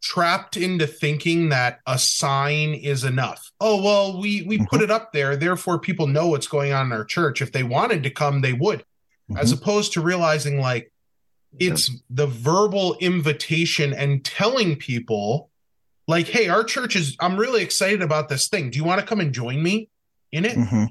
trapped 0.00 0.56
into 0.56 0.86
thinking 0.86 1.48
that 1.48 1.80
a 1.86 1.98
sign 1.98 2.74
is 2.74 3.04
enough. 3.04 3.50
Oh, 3.60 3.82
well, 3.82 4.20
we 4.20 4.42
we 4.42 4.56
mm-hmm. 4.56 4.66
put 4.66 4.82
it 4.82 4.90
up 4.90 5.12
there, 5.12 5.36
therefore 5.36 5.78
people 5.78 6.06
know 6.06 6.28
what's 6.28 6.46
going 6.46 6.72
on 6.72 6.86
in 6.86 6.92
our 6.92 7.04
church. 7.04 7.42
If 7.42 7.52
they 7.52 7.62
wanted 7.62 8.02
to 8.04 8.10
come, 8.10 8.40
they 8.40 8.52
would. 8.52 8.80
Mm-hmm. 8.80 9.38
As 9.38 9.52
opposed 9.52 9.92
to 9.94 10.00
realizing 10.00 10.60
like 10.60 10.92
it's 11.58 11.90
the 12.10 12.26
verbal 12.26 12.96
invitation 13.00 13.92
and 13.92 14.24
telling 14.24 14.76
people 14.76 15.50
like, 16.08 16.26
hey, 16.26 16.48
our 16.48 16.64
church 16.64 16.96
is, 16.96 17.16
I'm 17.20 17.36
really 17.36 17.62
excited 17.62 18.02
about 18.02 18.28
this 18.28 18.48
thing. 18.48 18.70
Do 18.70 18.78
you 18.78 18.84
want 18.84 19.00
to 19.00 19.06
come 19.06 19.20
and 19.20 19.32
join 19.32 19.62
me 19.62 19.90
in 20.32 20.44
it? 20.44 20.56
Mm-hmm. 20.56 20.84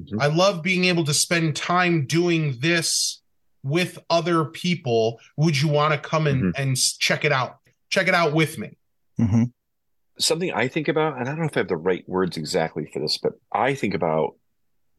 Mm-hmm. 0.00 0.20
I 0.20 0.26
love 0.26 0.62
being 0.62 0.84
able 0.84 1.04
to 1.04 1.14
spend 1.14 1.56
time 1.56 2.06
doing 2.06 2.58
this 2.60 3.22
with 3.62 3.98
other 4.10 4.44
people. 4.44 5.20
Would 5.36 5.60
you 5.60 5.68
want 5.68 5.94
to 5.94 5.98
come 5.98 6.26
and, 6.26 6.42
mm-hmm. 6.52 6.62
and 6.62 6.76
check 6.76 7.24
it 7.24 7.32
out? 7.32 7.58
Check 7.88 8.08
it 8.08 8.14
out 8.14 8.34
with 8.34 8.58
me. 8.58 8.76
Mm-hmm. 9.20 9.44
Something 10.18 10.52
I 10.52 10.68
think 10.68 10.88
about, 10.88 11.18
and 11.18 11.28
I 11.28 11.32
don't 11.32 11.40
know 11.40 11.46
if 11.46 11.56
I 11.56 11.60
have 11.60 11.68
the 11.68 11.76
right 11.76 12.04
words 12.08 12.36
exactly 12.36 12.90
for 12.92 12.98
this, 12.98 13.18
but 13.18 13.32
I 13.52 13.74
think 13.74 13.94
about 13.94 14.34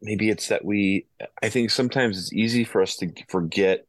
maybe 0.01 0.29
it's 0.29 0.47
that 0.47 0.63
we, 0.63 1.07
I 1.43 1.49
think 1.49 1.69
sometimes 1.69 2.17
it's 2.17 2.33
easy 2.33 2.63
for 2.63 2.81
us 2.81 2.95
to 2.97 3.11
forget 3.27 3.85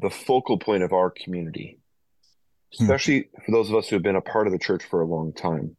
the 0.00 0.10
focal 0.10 0.58
point 0.58 0.82
of 0.82 0.92
our 0.92 1.10
community. 1.10 1.79
Especially 2.78 3.28
hmm. 3.34 3.42
for 3.44 3.52
those 3.52 3.70
of 3.70 3.76
us 3.76 3.88
who 3.88 3.96
have 3.96 4.02
been 4.02 4.16
a 4.16 4.20
part 4.20 4.46
of 4.46 4.52
the 4.52 4.58
church 4.58 4.84
for 4.84 5.00
a 5.00 5.06
long 5.06 5.32
time. 5.32 5.76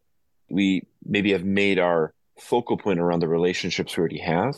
We 0.50 0.88
maybe 1.06 1.32
have 1.32 1.46
made 1.46 1.80
our 1.80 2.14
focal 2.40 2.78
point 2.78 3.00
around 3.00 3.22
the 3.22 3.28
relationships 3.28 3.96
we 3.96 4.02
already 4.02 4.20
have 4.20 4.56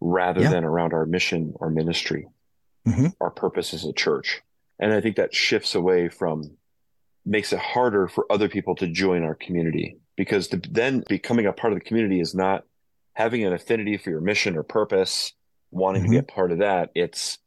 rather 0.00 0.42
yeah. 0.42 0.50
than 0.50 0.64
around 0.64 0.92
our 0.92 1.06
mission 1.06 1.52
or 1.56 1.70
ministry, 1.70 2.26
mm-hmm. 2.86 3.08
our 3.20 3.30
purpose 3.30 3.72
as 3.72 3.84
a 3.84 3.92
church. 3.92 4.42
And 4.78 4.92
I 4.92 5.00
think 5.00 5.16
that 5.16 5.34
shifts 5.34 5.74
away 5.74 6.08
from, 6.08 6.56
makes 7.24 7.52
it 7.52 7.58
harder 7.58 8.08
for 8.08 8.26
other 8.30 8.48
people 8.48 8.74
to 8.76 8.88
join 8.88 9.22
our 9.22 9.34
community 9.34 9.98
because 10.16 10.48
to, 10.48 10.60
then 10.70 11.04
becoming 11.08 11.46
a 11.46 11.52
part 11.52 11.72
of 11.72 11.78
the 11.78 11.84
community 11.84 12.20
is 12.20 12.34
not 12.34 12.64
having 13.12 13.44
an 13.44 13.52
affinity 13.52 13.96
for 13.98 14.10
your 14.10 14.20
mission 14.20 14.56
or 14.56 14.62
purpose, 14.62 15.32
wanting 15.70 16.02
mm-hmm. 16.02 16.12
to 16.12 16.22
be 16.22 16.30
a 16.30 16.34
part 16.34 16.52
of 16.52 16.58
that. 16.58 16.90
It's, 16.94 17.38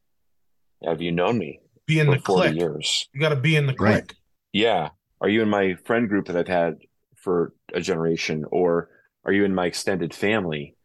have 0.84 1.02
you 1.02 1.12
known 1.12 1.38
me? 1.38 1.60
Be 1.86 2.00
in 2.00 2.10
the 2.10 2.19
clique. 2.19 2.56
Years. 2.56 3.10
You 3.13 3.19
got 3.19 3.30
to 3.30 3.36
be 3.36 3.56
in 3.56 3.65
the 3.65 3.74
clique. 3.74 3.91
Right 3.91 4.13
yeah, 4.54 4.89
are 5.20 5.30
you 5.30 5.42
in 5.42 5.50
my 5.50 5.76
friend 5.86 6.08
group 6.08 6.28
that 6.28 6.38
I've 6.38 6.48
had 6.48 6.78
for 7.16 7.54
a 7.74 7.82
generation, 7.82 8.46
or 8.52 8.89
are 9.26 9.34
you 9.34 9.44
in 9.44 9.56
my 9.56 9.66
extended 9.66 10.13
family? 10.13 10.76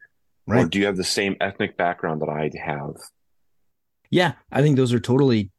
Right. 0.46 0.64
Or 0.64 0.68
do 0.68 0.78
you 0.78 0.87
have 0.87 0.96
the 0.96 1.04
same 1.04 1.37
ethnic 1.40 1.76
background 1.76 2.22
that 2.22 2.31
I 2.31 2.50
have? 2.64 2.96
Yeah, 4.11 4.33
I 4.50 4.62
think 4.62 4.76
those 4.76 4.94
are 4.94 5.00
totally. 5.00 5.50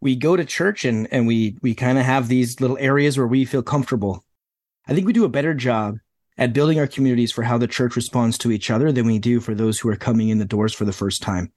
We 0.00 0.16
go 0.16 0.36
to 0.36 0.44
church 0.44 0.84
and 0.84 1.06
and 1.12 1.26
we 1.26 1.58
we 1.60 1.74
kind 1.74 1.98
of 1.98 2.04
have 2.04 2.28
these 2.28 2.60
little 2.60 2.78
areas 2.78 3.18
where 3.18 3.26
we 3.26 3.44
feel 3.44 3.62
comfortable. 3.62 4.24
I 4.86 4.94
think 4.94 5.06
we 5.06 5.12
do 5.12 5.24
a 5.24 5.28
better 5.28 5.52
job 5.52 5.98
at 6.38 6.54
building 6.54 6.78
our 6.78 6.86
communities 6.86 7.32
for 7.32 7.42
how 7.42 7.58
the 7.58 7.66
church 7.66 7.96
responds 7.96 8.38
to 8.38 8.52
each 8.52 8.70
other 8.70 8.92
than 8.92 9.06
we 9.06 9.18
do 9.18 9.40
for 9.40 9.54
those 9.54 9.78
who 9.78 9.88
are 9.90 9.96
coming 9.96 10.30
in 10.30 10.38
the 10.38 10.44
doors 10.44 10.72
for 10.72 10.86
the 10.86 10.92
first 10.92 11.20
time. 11.20 11.52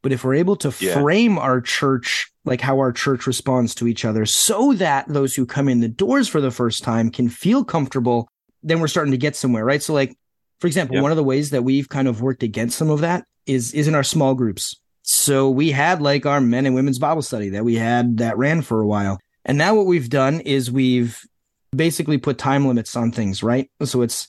But 0.00 0.12
if 0.12 0.24
we're 0.24 0.36
able 0.36 0.56
to 0.56 0.72
yeah. 0.78 0.94
frame 0.94 1.38
our 1.38 1.60
church 1.60 2.31
like 2.44 2.60
how 2.60 2.78
our 2.78 2.92
church 2.92 3.26
responds 3.26 3.74
to 3.76 3.86
each 3.86 4.04
other 4.04 4.26
so 4.26 4.72
that 4.74 5.06
those 5.08 5.34
who 5.34 5.46
come 5.46 5.68
in 5.68 5.80
the 5.80 5.88
doors 5.88 6.28
for 6.28 6.40
the 6.40 6.50
first 6.50 6.82
time 6.82 7.10
can 7.10 7.28
feel 7.28 7.64
comfortable, 7.64 8.28
then 8.62 8.80
we're 8.80 8.88
starting 8.88 9.12
to 9.12 9.18
get 9.18 9.36
somewhere, 9.36 9.64
right? 9.64 9.82
So 9.82 9.92
like, 9.92 10.16
for 10.60 10.66
example, 10.66 10.96
yeah. 10.96 11.02
one 11.02 11.12
of 11.12 11.16
the 11.16 11.24
ways 11.24 11.50
that 11.50 11.62
we've 11.62 11.88
kind 11.88 12.08
of 12.08 12.20
worked 12.20 12.42
against 12.42 12.78
some 12.78 12.90
of 12.90 13.00
that 13.00 13.24
is, 13.46 13.72
is 13.74 13.88
in 13.88 13.94
our 13.94 14.04
small 14.04 14.34
groups. 14.34 14.76
So 15.02 15.50
we 15.50 15.70
had 15.70 16.00
like 16.00 16.26
our 16.26 16.40
men 16.40 16.66
and 16.66 16.74
women's 16.74 16.98
Bible 16.98 17.22
study 17.22 17.50
that 17.50 17.64
we 17.64 17.74
had 17.76 18.18
that 18.18 18.38
ran 18.38 18.62
for 18.62 18.80
a 18.80 18.86
while. 18.86 19.18
And 19.44 19.58
now 19.58 19.74
what 19.74 19.86
we've 19.86 20.08
done 20.08 20.40
is 20.40 20.70
we've 20.70 21.20
basically 21.74 22.18
put 22.18 22.38
time 22.38 22.66
limits 22.66 22.94
on 22.94 23.10
things, 23.10 23.42
right? 23.42 23.70
So 23.84 24.02
it's, 24.02 24.28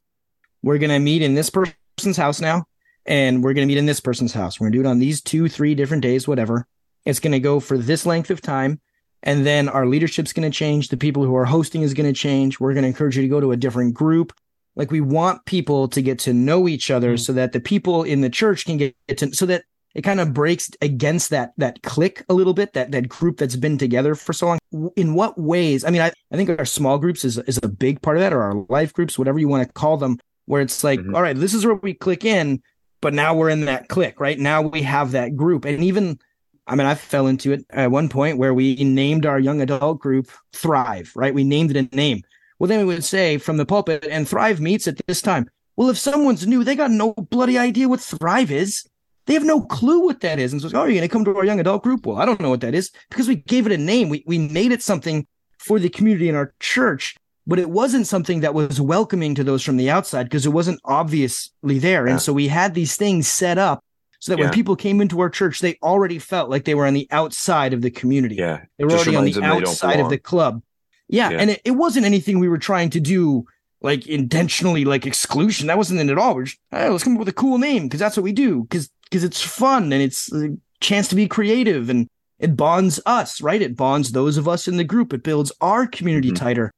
we're 0.63 0.79
going 0.79 0.89
to 0.89 0.99
meet 0.99 1.21
in 1.21 1.35
this 1.35 1.51
person's 1.51 2.17
house 2.17 2.41
now 2.41 2.63
and 3.05 3.43
we're 3.43 3.53
going 3.53 3.67
to 3.67 3.71
meet 3.71 3.77
in 3.77 3.85
this 3.85 3.99
person's 3.99 4.33
house. 4.33 4.59
We're 4.59 4.65
going 4.65 4.73
to 4.73 4.77
do 4.79 4.87
it 4.87 4.89
on 4.89 4.99
these 4.99 5.21
two, 5.21 5.49
three 5.49 5.75
different 5.75 6.03
days, 6.03 6.27
whatever. 6.27 6.65
It's 7.05 7.19
going 7.19 7.33
to 7.33 7.39
go 7.39 7.59
for 7.59 7.77
this 7.77 8.05
length 8.05 8.29
of 8.29 8.41
time. 8.41 8.79
And 9.21 9.45
then 9.45 9.69
our 9.69 9.85
leadership's 9.85 10.33
going 10.33 10.49
to 10.49 10.55
change. 10.55 10.89
The 10.89 10.97
people 10.97 11.23
who 11.23 11.35
are 11.35 11.45
hosting 11.45 11.81
is 11.81 11.93
going 11.93 12.11
to 12.11 12.17
change. 12.17 12.59
We're 12.59 12.73
going 12.73 12.83
to 12.83 12.89
encourage 12.89 13.15
you 13.15 13.21
to 13.21 13.29
go 13.29 13.39
to 13.39 13.53
a 13.53 13.57
different 13.57 13.93
group. 13.93 14.33
Like 14.75 14.91
we 14.91 15.01
want 15.01 15.45
people 15.45 15.87
to 15.89 16.01
get 16.01 16.19
to 16.19 16.33
know 16.33 16.67
each 16.67 16.91
other 16.91 17.13
mm-hmm. 17.13 17.21
so 17.21 17.33
that 17.33 17.53
the 17.53 17.59
people 17.59 18.03
in 18.03 18.21
the 18.21 18.29
church 18.29 18.65
can 18.65 18.77
get 18.77 18.95
to, 19.17 19.33
so 19.33 19.45
that 19.45 19.63
it 19.95 20.01
kind 20.01 20.19
of 20.19 20.33
breaks 20.33 20.71
against 20.81 21.29
that, 21.29 21.53
that 21.57 21.83
click 21.83 22.25
a 22.27 22.33
little 22.33 22.53
bit, 22.53 22.73
that, 22.73 22.91
that 22.91 23.07
group 23.07 23.37
that's 23.37 23.55
been 23.55 23.77
together 23.77 24.15
for 24.15 24.33
so 24.33 24.47
long. 24.47 24.59
In 24.95 25.13
what 25.13 25.39
ways? 25.39 25.85
I 25.85 25.91
mean, 25.91 26.01
I, 26.01 26.11
I 26.31 26.35
think 26.35 26.49
our 26.49 26.65
small 26.65 26.97
groups 26.97 27.23
is, 27.23 27.37
is 27.37 27.59
a 27.61 27.67
big 27.67 28.01
part 28.01 28.17
of 28.17 28.21
that 28.21 28.33
or 28.33 28.41
our 28.41 28.65
life 28.69 28.91
groups, 28.91 29.19
whatever 29.19 29.39
you 29.39 29.47
want 29.47 29.65
to 29.65 29.71
call 29.71 29.97
them, 29.97 30.17
where 30.45 30.61
it's 30.61 30.83
like, 30.83 30.99
mm-hmm. 30.99 31.15
all 31.15 31.21
right, 31.21 31.37
this 31.37 31.53
is 31.53 31.65
where 31.65 31.75
we 31.75 31.93
click 31.93 32.25
in 32.25 32.61
but 33.03 33.13
now 33.13 33.35
we're 33.35 33.49
in 33.49 33.65
that 33.65 33.89
click 33.89 34.19
right? 34.21 34.39
Now 34.39 34.61
we 34.61 34.81
have 34.83 35.11
that 35.11 35.35
group. 35.35 35.65
And 35.65 35.83
even, 35.83 36.17
I 36.65 36.75
mean, 36.75 36.87
I 36.87 36.95
fell 36.95 37.27
into 37.27 37.51
it 37.51 37.65
at 37.69 37.91
one 37.91 38.09
point 38.09 38.37
where 38.37 38.53
we 38.53 38.75
named 38.75 39.25
our 39.25 39.39
young 39.39 39.61
adult 39.61 39.99
group 39.99 40.31
Thrive, 40.53 41.11
right? 41.15 41.33
We 41.33 41.43
named 41.43 41.75
it 41.75 41.91
a 41.91 41.95
name. 41.95 42.21
Well, 42.57 42.67
then 42.67 42.79
we 42.79 42.93
would 42.93 43.03
say 43.03 43.37
from 43.37 43.57
the 43.57 43.65
pulpit, 43.65 44.07
and 44.09 44.27
Thrive 44.27 44.61
meets 44.61 44.87
at 44.87 45.01
this 45.05 45.21
time. 45.21 45.49
Well, 45.75 45.89
if 45.89 45.97
someone's 45.97 46.47
new, 46.47 46.63
they 46.63 46.75
got 46.75 46.91
no 46.91 47.13
bloody 47.13 47.57
idea 47.57 47.89
what 47.89 47.99
Thrive 47.99 48.51
is. 48.51 48.85
They 49.25 49.33
have 49.33 49.43
no 49.43 49.61
clue 49.61 50.01
what 50.01 50.21
that 50.21 50.39
is. 50.39 50.53
And 50.53 50.61
so, 50.61 50.69
oh, 50.73 50.81
are 50.81 50.87
you 50.87 50.95
going 50.95 51.07
to 51.07 51.11
come 51.11 51.25
to 51.25 51.35
our 51.35 51.45
young 51.45 51.59
adult 51.59 51.83
group? 51.83 52.05
Well, 52.05 52.17
I 52.17 52.25
don't 52.25 52.39
know 52.39 52.49
what 52.49 52.61
that 52.61 52.75
is 52.75 52.91
because 53.09 53.27
we 53.27 53.35
gave 53.35 53.65
it 53.65 53.71
a 53.71 53.77
name. 53.77 54.09
We, 54.09 54.23
we 54.27 54.37
made 54.37 54.71
it 54.71 54.83
something 54.83 55.25
for 55.57 55.79
the 55.79 55.89
community 55.89 56.29
in 56.29 56.35
our 56.35 56.53
church, 56.59 57.15
but 57.47 57.59
it 57.59 57.69
wasn't 57.69 58.07
something 58.07 58.41
that 58.41 58.53
was 58.53 58.79
welcoming 58.79 59.33
to 59.35 59.43
those 59.43 59.63
from 59.63 59.77
the 59.77 59.89
outside 59.89 60.23
because 60.23 60.45
it 60.45 60.49
wasn't 60.49 60.79
obviously 60.83 61.79
there. 61.79 62.05
Yeah. 62.05 62.13
And 62.13 62.21
so 62.21 62.33
we 62.33 62.49
had 62.49 62.73
these 62.73 62.95
things 62.95 63.27
set 63.27 63.57
up 63.57 63.83
so 64.23 64.31
that 64.31 64.39
yeah. 64.39 64.45
when 64.45 64.53
people 64.53 64.77
came 64.77 65.01
into 65.01 65.19
our 65.19 65.29
church, 65.29 65.59
they 65.59 65.77
already 65.83 66.17
felt 66.17 66.49
like 66.49 66.63
they 66.63 66.75
were 66.75 66.85
on 66.85 66.93
the 66.93 67.09
outside 67.11 67.73
of 67.73 67.81
the 67.81 67.91
community. 67.91 68.35
Yeah. 68.35 68.61
They 68.77 68.85
were 68.85 68.91
Just 68.91 69.05
already 69.05 69.17
on 69.17 69.25
the 69.25 69.43
outside 69.43 69.99
of 69.99 70.09
the 70.09 70.17
club. 70.17 70.63
Yeah. 71.09 71.31
yeah. 71.31 71.39
And 71.39 71.49
it, 71.49 71.61
it 71.65 71.71
wasn't 71.71 72.05
anything 72.05 72.39
we 72.39 72.47
were 72.47 72.57
trying 72.57 72.89
to 72.91 73.01
do 73.01 73.45
like 73.81 74.07
intentionally 74.07 74.85
like 74.85 75.05
exclusion. 75.05 75.67
That 75.67 75.77
wasn't 75.77 75.99
it 75.99 76.09
at 76.09 76.17
all. 76.17 76.35
We're 76.35 76.45
just, 76.45 76.57
hey, 76.71 76.87
let's 76.87 77.03
come 77.03 77.15
up 77.15 77.19
with 77.19 77.27
a 77.27 77.33
cool 77.33 77.57
name 77.57 77.83
because 77.83 77.99
that's 77.99 78.15
what 78.15 78.23
we 78.23 78.31
do 78.31 78.61
because 78.61 78.89
because 79.03 79.25
it's 79.25 79.41
fun 79.41 79.91
and 79.91 80.01
it's 80.01 80.31
a 80.31 80.55
chance 80.79 81.09
to 81.09 81.15
be 81.15 81.27
creative 81.27 81.89
and 81.89 82.07
it 82.39 82.55
bonds 82.55 83.01
us, 83.05 83.41
right? 83.41 83.61
It 83.61 83.75
bonds 83.75 84.13
those 84.13 84.37
of 84.37 84.47
us 84.47 84.69
in 84.69 84.77
the 84.77 84.85
group. 84.85 85.11
It 85.11 85.23
builds 85.23 85.51
our 85.59 85.85
community 85.85 86.29
mm-hmm. 86.29 86.45
tighter. 86.45 86.73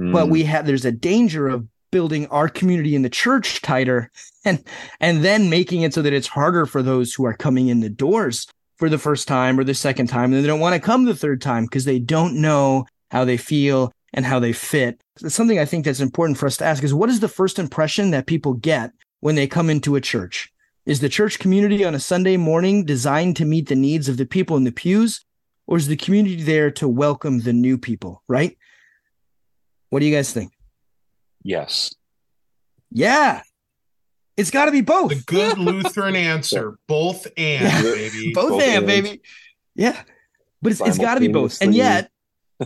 Mm-hmm. 0.00 0.10
But 0.10 0.30
we 0.30 0.42
have 0.42 0.66
there's 0.66 0.84
a 0.84 0.90
danger 0.90 1.46
of 1.46 1.64
building 1.92 2.26
our 2.26 2.48
community 2.48 2.96
in 2.96 3.02
the 3.02 3.08
church 3.08 3.62
tighter 3.62 4.10
and 4.44 4.64
and 5.00 5.24
then 5.24 5.50
making 5.50 5.82
it 5.82 5.94
so 5.94 6.02
that 6.02 6.12
it's 6.12 6.28
harder 6.28 6.66
for 6.66 6.82
those 6.82 7.14
who 7.14 7.24
are 7.24 7.34
coming 7.34 7.68
in 7.68 7.80
the 7.80 7.90
doors 7.90 8.46
for 8.76 8.88
the 8.88 8.98
first 8.98 9.28
time 9.28 9.58
or 9.58 9.64
the 9.64 9.74
second 9.74 10.08
time 10.08 10.32
and 10.32 10.42
they 10.42 10.46
don't 10.46 10.60
want 10.60 10.74
to 10.74 10.80
come 10.80 11.04
the 11.04 11.14
third 11.14 11.40
time 11.40 11.64
because 11.64 11.84
they 11.84 11.98
don't 11.98 12.40
know 12.40 12.84
how 13.10 13.24
they 13.24 13.36
feel 13.36 13.92
and 14.14 14.26
how 14.26 14.38
they 14.38 14.52
fit. 14.52 15.00
It's 15.20 15.34
something 15.34 15.58
I 15.58 15.64
think 15.64 15.84
that's 15.84 16.00
important 16.00 16.38
for 16.38 16.46
us 16.46 16.56
to 16.58 16.64
ask 16.64 16.82
is 16.82 16.94
what 16.94 17.08
is 17.08 17.20
the 17.20 17.28
first 17.28 17.58
impression 17.58 18.10
that 18.10 18.26
people 18.26 18.54
get 18.54 18.92
when 19.20 19.34
they 19.34 19.46
come 19.46 19.70
into 19.70 19.96
a 19.96 20.00
church? 20.00 20.52
Is 20.84 21.00
the 21.00 21.08
church 21.08 21.38
community 21.38 21.84
on 21.84 21.94
a 21.94 22.00
Sunday 22.00 22.36
morning 22.36 22.84
designed 22.84 23.36
to 23.36 23.44
meet 23.44 23.68
the 23.68 23.76
needs 23.76 24.08
of 24.08 24.16
the 24.16 24.26
people 24.26 24.56
in 24.56 24.64
the 24.64 24.72
pews? 24.72 25.24
Or 25.68 25.76
is 25.76 25.86
the 25.86 25.96
community 25.96 26.42
there 26.42 26.72
to 26.72 26.88
welcome 26.88 27.40
the 27.40 27.52
new 27.52 27.78
people, 27.78 28.22
right? 28.28 28.58
What 29.90 30.00
do 30.00 30.06
you 30.06 30.14
guys 30.14 30.32
think? 30.32 30.52
Yes. 31.44 31.94
Yeah. 32.90 33.42
It's 34.36 34.50
got 34.50 34.66
to 34.66 34.72
be 34.72 34.80
both. 34.80 35.10
The 35.10 35.22
good 35.26 35.58
Lutheran 35.58 36.16
answer. 36.16 36.78
Both 36.86 37.26
and, 37.36 37.64
yeah. 37.64 37.82
baby. 37.82 38.32
Both, 38.34 38.50
both 38.50 38.62
and, 38.62 38.76
and, 38.78 38.86
baby. 38.86 39.22
Yeah. 39.74 40.02
But 40.60 40.72
it's, 40.72 40.80
it's 40.80 40.98
got 40.98 41.14
to 41.14 41.20
be 41.20 41.28
both. 41.28 41.60
And 41.60 41.74
yet, 41.74 42.10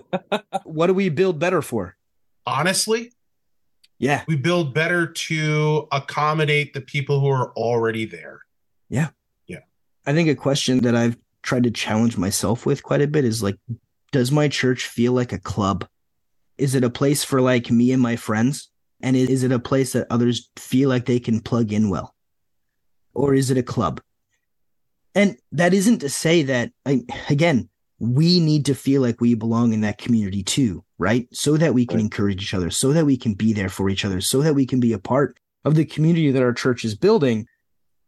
what 0.65 0.89
do 0.89 0.95
we 0.95 1.09
build 1.09 1.39
better 1.39 1.63
for? 1.63 1.97
Honestly, 2.45 3.13
yeah. 3.99 4.23
We 4.29 4.37
build 4.37 4.75
better 4.75 5.07
to 5.07 5.89
accommodate 5.91 6.75
the 6.75 6.83
people 6.83 7.21
who 7.21 7.29
are 7.29 7.53
already 7.55 8.05
there. 8.05 8.41
Yeah. 8.91 9.09
Yeah. 9.47 9.61
I 10.05 10.13
think 10.13 10.29
a 10.29 10.35
question 10.35 10.81
that 10.81 10.95
I've 10.95 11.17
tried 11.43 11.65
to 11.65 11.71
challenge 11.71 12.19
myself 12.19 12.67
with 12.67 12.83
quite 12.83 13.01
a 13.01 13.07
bit 13.07 13.25
is 13.25 13.43
like, 13.43 13.57
does 14.13 14.31
my 14.31 14.49
church 14.49 14.87
feel 14.87 15.13
like 15.13 15.33
a 15.33 15.39
club? 15.39 15.87
Is 16.59 16.75
it 16.75 16.85
a 16.85 16.91
place 16.91 17.25
for 17.25 17.41
like 17.41 17.71
me 17.71 17.93
and 17.93 18.03
my 18.03 18.17
friends? 18.17 18.69
And 19.01 19.17
is 19.17 19.43
it 19.43 19.53
a 19.53 19.59
place 19.59 19.93
that 19.93 20.07
others 20.11 20.51
feel 20.57 20.89
like 20.89 21.05
they 21.05 21.21
can 21.21 21.41
plug 21.41 21.73
in 21.73 21.91
well? 21.91 22.15
Or 23.15 23.35
is 23.35 23.51
it 23.51 23.59
a 23.59 23.63
club? 23.63 24.01
And 25.15 25.39
that 25.53 25.75
isn't 25.75 26.01
to 26.01 26.09
say 26.09 26.43
that, 26.43 26.73
I, 26.85 27.03
again, 27.31 27.69
we 27.99 28.41
need 28.41 28.67
to 28.67 28.75
feel 28.75 29.01
like 29.01 29.21
we 29.21 29.35
belong 29.35 29.73
in 29.73 29.81
that 29.83 29.99
community 29.99 30.43
too, 30.43 30.85
right? 30.99 31.27
So 31.33 31.57
that 31.57 31.75
we 31.75 31.87
can 31.87 31.97
right. 31.97 32.05
encourage 32.05 32.43
each 32.43 32.55
other, 32.55 32.71
so 32.71 32.93
that 32.93 33.07
we 33.07 33.17
can 33.17 33.35
be 33.35 33.53
there 33.53 33.71
for 33.71 33.89
each 33.89 34.05
other, 34.05 34.21
so 34.21 34.43
that 34.43 34.55
we 34.55 34.67
can 34.67 34.81
be 34.81 34.93
a 34.93 34.99
part 34.99 35.39
of 35.65 35.75
the 35.75 35.85
community 35.85 36.31
that 36.31 36.43
our 36.43 36.53
church 36.53 36.85
is 36.85 36.95
building. 36.95 37.47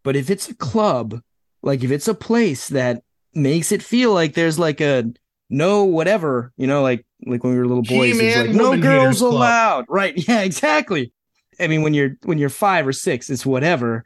But 0.05 0.17
if 0.17 0.29
it's 0.31 0.49
a 0.49 0.55
club, 0.55 1.21
like 1.63 1.83
if 1.83 1.91
it's 1.91 2.09
a 2.09 2.15
place 2.15 2.69
that 2.69 3.03
makes 3.35 3.73
it 3.73 3.83
feel 3.83 4.13
like 4.13 4.35
there's 4.35 4.59
like 4.59 4.81
a 4.81 5.05
no 5.51 5.85
whatever, 5.85 6.53
you 6.57 6.67
know, 6.67 6.83
like 6.83 7.05
like 7.27 7.43
when 7.43 7.53
we 7.53 7.59
were 7.59 7.67
little 7.67 7.83
boys, 7.83 8.19
it's 8.19 8.37
like 8.37 8.51
no 8.51 8.79
girls 8.79 9.21
allowed. 9.21 9.87
Right. 9.89 10.15
Yeah, 10.29 10.43
exactly. 10.43 11.13
I 11.61 11.67
mean, 11.67 11.83
when 11.83 11.95
you're 11.95 12.17
when 12.25 12.39
you're 12.39 12.49
five 12.51 12.87
or 12.87 12.93
six, 12.93 13.31
it's 13.31 13.47
whatever. 13.47 14.05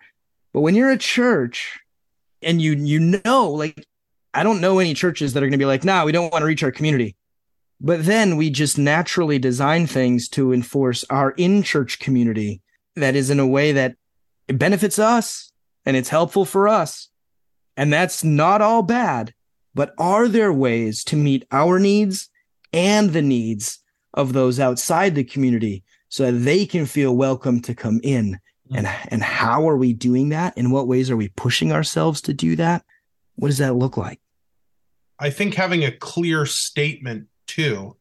But 0.52 0.60
when 0.60 0.74
you're 0.74 0.90
a 0.90 0.98
church 0.98 1.80
and 2.42 2.60
you 2.60 2.72
you 2.72 3.20
know, 3.24 3.50
like 3.50 3.86
I 4.34 4.42
don't 4.42 4.60
know 4.60 4.78
any 4.78 4.94
churches 4.94 5.32
that 5.32 5.42
are 5.42 5.46
going 5.46 5.52
to 5.52 5.58
be 5.58 5.64
like, 5.64 5.84
nah, 5.84 6.04
we 6.04 6.12
don't 6.12 6.32
want 6.32 6.42
to 6.42 6.46
reach 6.46 6.62
our 6.62 6.72
community. 6.72 7.16
But 7.80 8.04
then 8.04 8.36
we 8.36 8.48
just 8.48 8.78
naturally 8.78 9.38
design 9.38 9.86
things 9.86 10.28
to 10.30 10.52
enforce 10.52 11.04
our 11.10 11.32
in 11.32 11.62
church 11.62 11.98
community 11.98 12.62
that 12.94 13.16
is 13.16 13.28
in 13.28 13.40
a 13.40 13.46
way 13.46 13.72
that 13.72 13.96
it 14.46 14.58
benefits 14.58 14.98
us 14.98 15.50
and 15.84 15.96
it's 15.96 16.08
helpful 16.08 16.44
for 16.44 16.68
us. 16.68 17.08
And 17.76 17.92
that's 17.92 18.22
not 18.22 18.60
all 18.60 18.82
bad. 18.82 19.34
But 19.74 19.94
are 19.98 20.28
there 20.28 20.52
ways 20.52 21.04
to 21.04 21.16
meet 21.16 21.46
our 21.50 21.78
needs 21.78 22.28
and 22.72 23.10
the 23.10 23.22
needs 23.22 23.78
of 24.14 24.32
those 24.32 24.60
outside 24.60 25.14
the 25.14 25.24
community 25.24 25.82
so 26.08 26.30
that 26.30 26.38
they 26.38 26.66
can 26.66 26.86
feel 26.86 27.16
welcome 27.16 27.60
to 27.62 27.74
come 27.74 28.00
in? 28.02 28.38
Mm-hmm. 28.70 28.76
And, 28.76 28.88
and 29.08 29.22
how 29.22 29.68
are 29.68 29.76
we 29.76 29.92
doing 29.92 30.30
that? 30.30 30.56
In 30.56 30.70
what 30.70 30.88
ways 30.88 31.10
are 31.10 31.16
we 31.16 31.28
pushing 31.28 31.72
ourselves 31.72 32.20
to 32.22 32.34
do 32.34 32.56
that? 32.56 32.84
What 33.36 33.48
does 33.48 33.58
that 33.58 33.74
look 33.74 33.96
like? 33.96 34.20
I 35.18 35.30
think 35.30 35.54
having 35.54 35.84
a 35.84 35.92
clear 35.92 36.46
statement 36.46 37.28
too, 37.46 37.96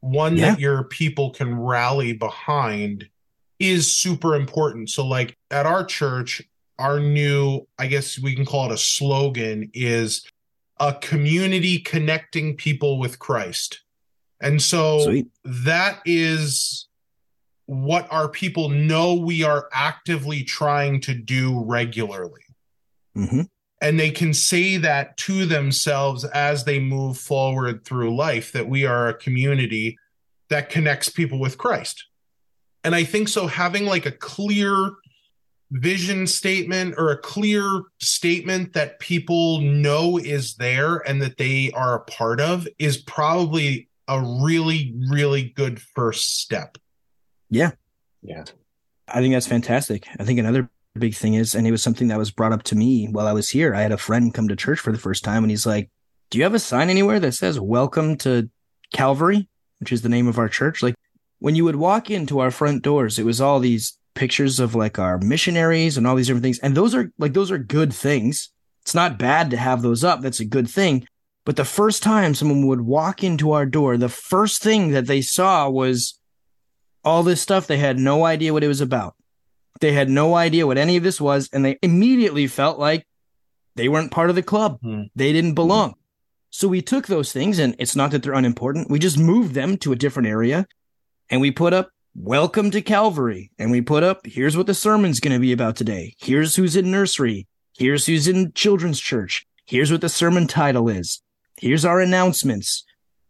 one 0.00 0.36
yeah. 0.36 0.50
that 0.50 0.60
your 0.60 0.84
people 0.84 1.30
can 1.30 1.58
rally 1.58 2.12
behind 2.12 3.08
is 3.58 3.92
super 3.92 4.34
important. 4.34 4.90
So, 4.90 5.06
like 5.06 5.36
at 5.50 5.66
our 5.66 5.84
church, 5.84 6.42
our 6.78 7.00
new, 7.00 7.66
I 7.78 7.86
guess 7.86 8.18
we 8.18 8.34
can 8.34 8.44
call 8.44 8.66
it 8.66 8.74
a 8.74 8.78
slogan, 8.78 9.70
is 9.74 10.24
a 10.80 10.94
community 10.94 11.78
connecting 11.78 12.56
people 12.56 12.98
with 12.98 13.18
Christ. 13.18 13.82
And 14.40 14.62
so 14.62 15.00
Sweet. 15.00 15.26
that 15.44 16.00
is 16.04 16.86
what 17.66 18.06
our 18.10 18.28
people 18.28 18.68
know 18.68 19.14
we 19.14 19.42
are 19.42 19.68
actively 19.72 20.42
trying 20.44 21.00
to 21.02 21.14
do 21.14 21.60
regularly. 21.60 22.42
Mm-hmm 23.16 23.42
and 23.80 23.98
they 23.98 24.10
can 24.10 24.34
say 24.34 24.76
that 24.76 25.16
to 25.16 25.46
themselves 25.46 26.24
as 26.24 26.64
they 26.64 26.78
move 26.78 27.16
forward 27.16 27.84
through 27.84 28.14
life 28.14 28.52
that 28.52 28.68
we 28.68 28.84
are 28.84 29.08
a 29.08 29.14
community 29.14 29.98
that 30.50 30.70
connects 30.70 31.08
people 31.08 31.38
with 31.38 31.58
Christ. 31.58 32.04
And 32.82 32.94
I 32.94 33.04
think 33.04 33.28
so 33.28 33.46
having 33.46 33.86
like 33.86 34.06
a 34.06 34.12
clear 34.12 34.90
vision 35.70 36.26
statement 36.26 36.94
or 36.96 37.10
a 37.10 37.18
clear 37.18 37.82
statement 38.00 38.72
that 38.72 38.98
people 39.00 39.60
know 39.60 40.18
is 40.18 40.54
there 40.54 40.96
and 41.08 41.20
that 41.20 41.36
they 41.36 41.70
are 41.72 41.94
a 41.94 42.04
part 42.04 42.40
of 42.40 42.66
is 42.78 42.96
probably 42.96 43.88
a 44.08 44.20
really 44.42 44.94
really 45.10 45.52
good 45.56 45.80
first 45.80 46.40
step. 46.40 46.78
Yeah. 47.50 47.72
Yeah. 48.22 48.44
I 49.06 49.20
think 49.20 49.34
that's 49.34 49.46
fantastic. 49.46 50.06
I 50.18 50.24
think 50.24 50.38
another 50.38 50.70
big 50.98 51.14
thing 51.14 51.34
is, 51.34 51.54
and 51.54 51.66
it 51.66 51.70
was 51.70 51.82
something 51.82 52.08
that 52.08 52.18
was 52.18 52.30
brought 52.30 52.52
up 52.52 52.62
to 52.64 52.76
me 52.76 53.06
while 53.06 53.26
I 53.26 53.32
was 53.32 53.50
here. 53.50 53.74
I 53.74 53.82
had 53.82 53.92
a 53.92 53.98
friend 53.98 54.34
come 54.34 54.48
to 54.48 54.56
church 54.56 54.80
for 54.80 54.92
the 54.92 54.98
first 54.98 55.24
time, 55.24 55.44
and 55.44 55.50
he's 55.50 55.66
like, 55.66 55.90
"Do 56.30 56.38
you 56.38 56.44
have 56.44 56.54
a 56.54 56.58
sign 56.58 56.90
anywhere 56.90 57.20
that 57.20 57.32
says 57.32 57.60
Welcome 57.60 58.16
to 58.18 58.50
Calvary?" 58.92 59.48
Which 59.78 59.92
is 59.92 60.02
the 60.02 60.08
name 60.08 60.26
of 60.26 60.38
our 60.38 60.48
church. 60.48 60.82
Like 60.82 60.94
when 61.38 61.54
you 61.54 61.64
would 61.64 61.76
walk 61.76 62.10
into 62.10 62.40
our 62.40 62.50
front 62.50 62.82
doors, 62.82 63.18
it 63.18 63.24
was 63.24 63.40
all 63.40 63.60
these 63.60 63.97
pictures 64.18 64.58
of 64.58 64.74
like 64.74 64.98
our 64.98 65.18
missionaries 65.18 65.96
and 65.96 66.06
all 66.06 66.16
these 66.16 66.26
different 66.26 66.42
things, 66.42 66.58
and 66.58 66.76
those 66.76 66.94
are 66.94 67.10
like 67.18 67.32
those 67.32 67.50
are 67.50 67.58
good 67.58 67.92
things. 67.94 68.50
It's 68.82 68.94
not 68.94 69.18
bad 69.18 69.50
to 69.50 69.56
have 69.56 69.80
those 69.80 70.02
up. 70.02 70.20
That's 70.20 70.40
a 70.40 70.44
good 70.44 70.68
thing. 70.68 71.06
But 71.44 71.56
the 71.56 71.64
first 71.64 72.02
time 72.02 72.34
someone 72.34 72.66
would 72.66 72.80
walk 72.80 73.22
into 73.22 73.52
our 73.52 73.64
door, 73.64 73.96
the 73.96 74.08
first 74.08 74.62
thing 74.62 74.90
that 74.90 75.06
they 75.06 75.22
saw 75.22 75.70
was 75.70 76.18
all 77.04 77.22
this 77.22 77.40
stuff 77.40 77.66
they 77.66 77.78
had 77.78 77.98
no 77.98 78.24
idea 78.24 78.52
what 78.52 78.64
it 78.64 78.68
was 78.68 78.80
about. 78.80 79.14
They 79.80 79.92
had 79.92 80.10
no 80.10 80.34
idea 80.34 80.66
what 80.66 80.78
any 80.78 80.96
of 80.96 81.04
this 81.04 81.20
was, 81.20 81.48
and 81.52 81.64
they 81.64 81.78
immediately 81.80 82.48
felt 82.48 82.78
like 82.78 83.06
they 83.76 83.88
weren't 83.88 84.10
part 84.10 84.30
of 84.30 84.36
the 84.36 84.42
club. 84.42 84.78
Mm-hmm. 84.82 85.04
They 85.14 85.32
didn't 85.32 85.54
belong. 85.54 85.94
So 86.50 86.66
we 86.66 86.82
took 86.82 87.06
those 87.06 87.32
things, 87.32 87.58
and 87.58 87.76
it's 87.78 87.94
not 87.94 88.10
that 88.10 88.22
they're 88.22 88.34
unimportant. 88.34 88.90
We 88.90 88.98
just 88.98 89.18
moved 89.18 89.54
them 89.54 89.76
to 89.78 89.92
a 89.92 89.96
different 89.96 90.28
area, 90.28 90.66
and 91.30 91.40
we 91.40 91.50
put 91.50 91.72
up 91.72 91.90
"Welcome 92.20 92.72
to 92.72 92.82
Calvary," 92.82 93.52
and 93.58 93.70
we 93.70 93.80
put 93.80 94.02
up 94.02 94.26
"Here's 94.26 94.56
what 94.56 94.66
the 94.66 94.74
sermon's 94.74 95.20
going 95.20 95.32
to 95.32 95.38
be 95.38 95.52
about 95.52 95.76
today. 95.76 96.14
Here's 96.18 96.56
who's 96.56 96.74
in 96.74 96.90
nursery. 96.90 97.46
Here's 97.76 98.06
who's 98.06 98.26
in 98.26 98.52
children's 98.54 98.98
church. 98.98 99.46
Here's 99.66 99.92
what 99.92 100.00
the 100.00 100.08
sermon 100.08 100.48
title 100.48 100.88
is. 100.88 101.22
Here's 101.58 101.84
our 101.84 102.00
announcements. 102.00 102.84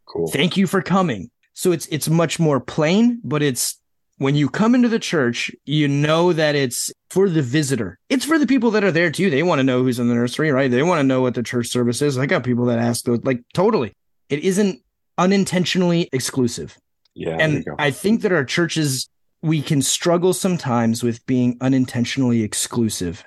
Cool. 0.07 0.29
Thank 0.29 0.57
you 0.57 0.67
for 0.67 0.81
coming." 0.81 1.31
So 1.53 1.71
it's 1.73 1.87
it's 1.89 2.09
much 2.09 2.41
more 2.41 2.61
plain, 2.61 3.21
but 3.23 3.43
it's 3.43 3.79
when 4.17 4.35
you 4.35 4.49
come 4.49 4.75
into 4.75 4.89
the 4.89 4.99
church, 4.99 5.51
you 5.65 5.87
know 5.87 6.33
that 6.33 6.55
it's 6.55 6.91
for 7.11 7.29
the 7.29 7.43
visitor. 7.43 7.99
It's 8.09 8.25
for 8.25 8.39
the 8.39 8.47
people 8.47 8.71
that 8.73 8.85
are 8.85 8.91
there 8.91 9.11
too. 9.11 9.29
They 9.29 9.43
want 9.43 9.59
to 9.59 9.65
know 9.65 9.83
who's 9.83 9.99
in 9.99 10.09
the 10.09 10.15
nursery, 10.15 10.51
right? 10.51 10.71
They 10.71 10.83
want 10.83 11.01
to 11.01 11.07
know 11.07 11.21
what 11.21 11.35
the 11.35 11.43
church 11.43 11.69
service 11.69 12.01
is. 12.01 12.17
I 12.17 12.27
got 12.27 12.43
people 12.43 12.65
that 12.67 12.79
ask 12.79 13.05
those, 13.05 13.23
like, 13.23 13.43
totally. 13.55 13.93
It 14.29 14.41
isn't 14.41 14.81
unintentionally 15.19 16.09
exclusive. 16.13 16.77
Yeah. 17.19 17.37
and 17.41 17.65
I 17.79 17.91
think 17.91 18.23
that 18.23 18.33
our 18.33 18.45
churches, 18.45 19.09
we 19.43 19.61
can 19.61 19.83
struggle 19.83 20.33
sometimes 20.33 21.03
with 21.03 21.27
being 21.27 21.59
unintentionally 21.61 22.43
exclusive. 22.43 23.25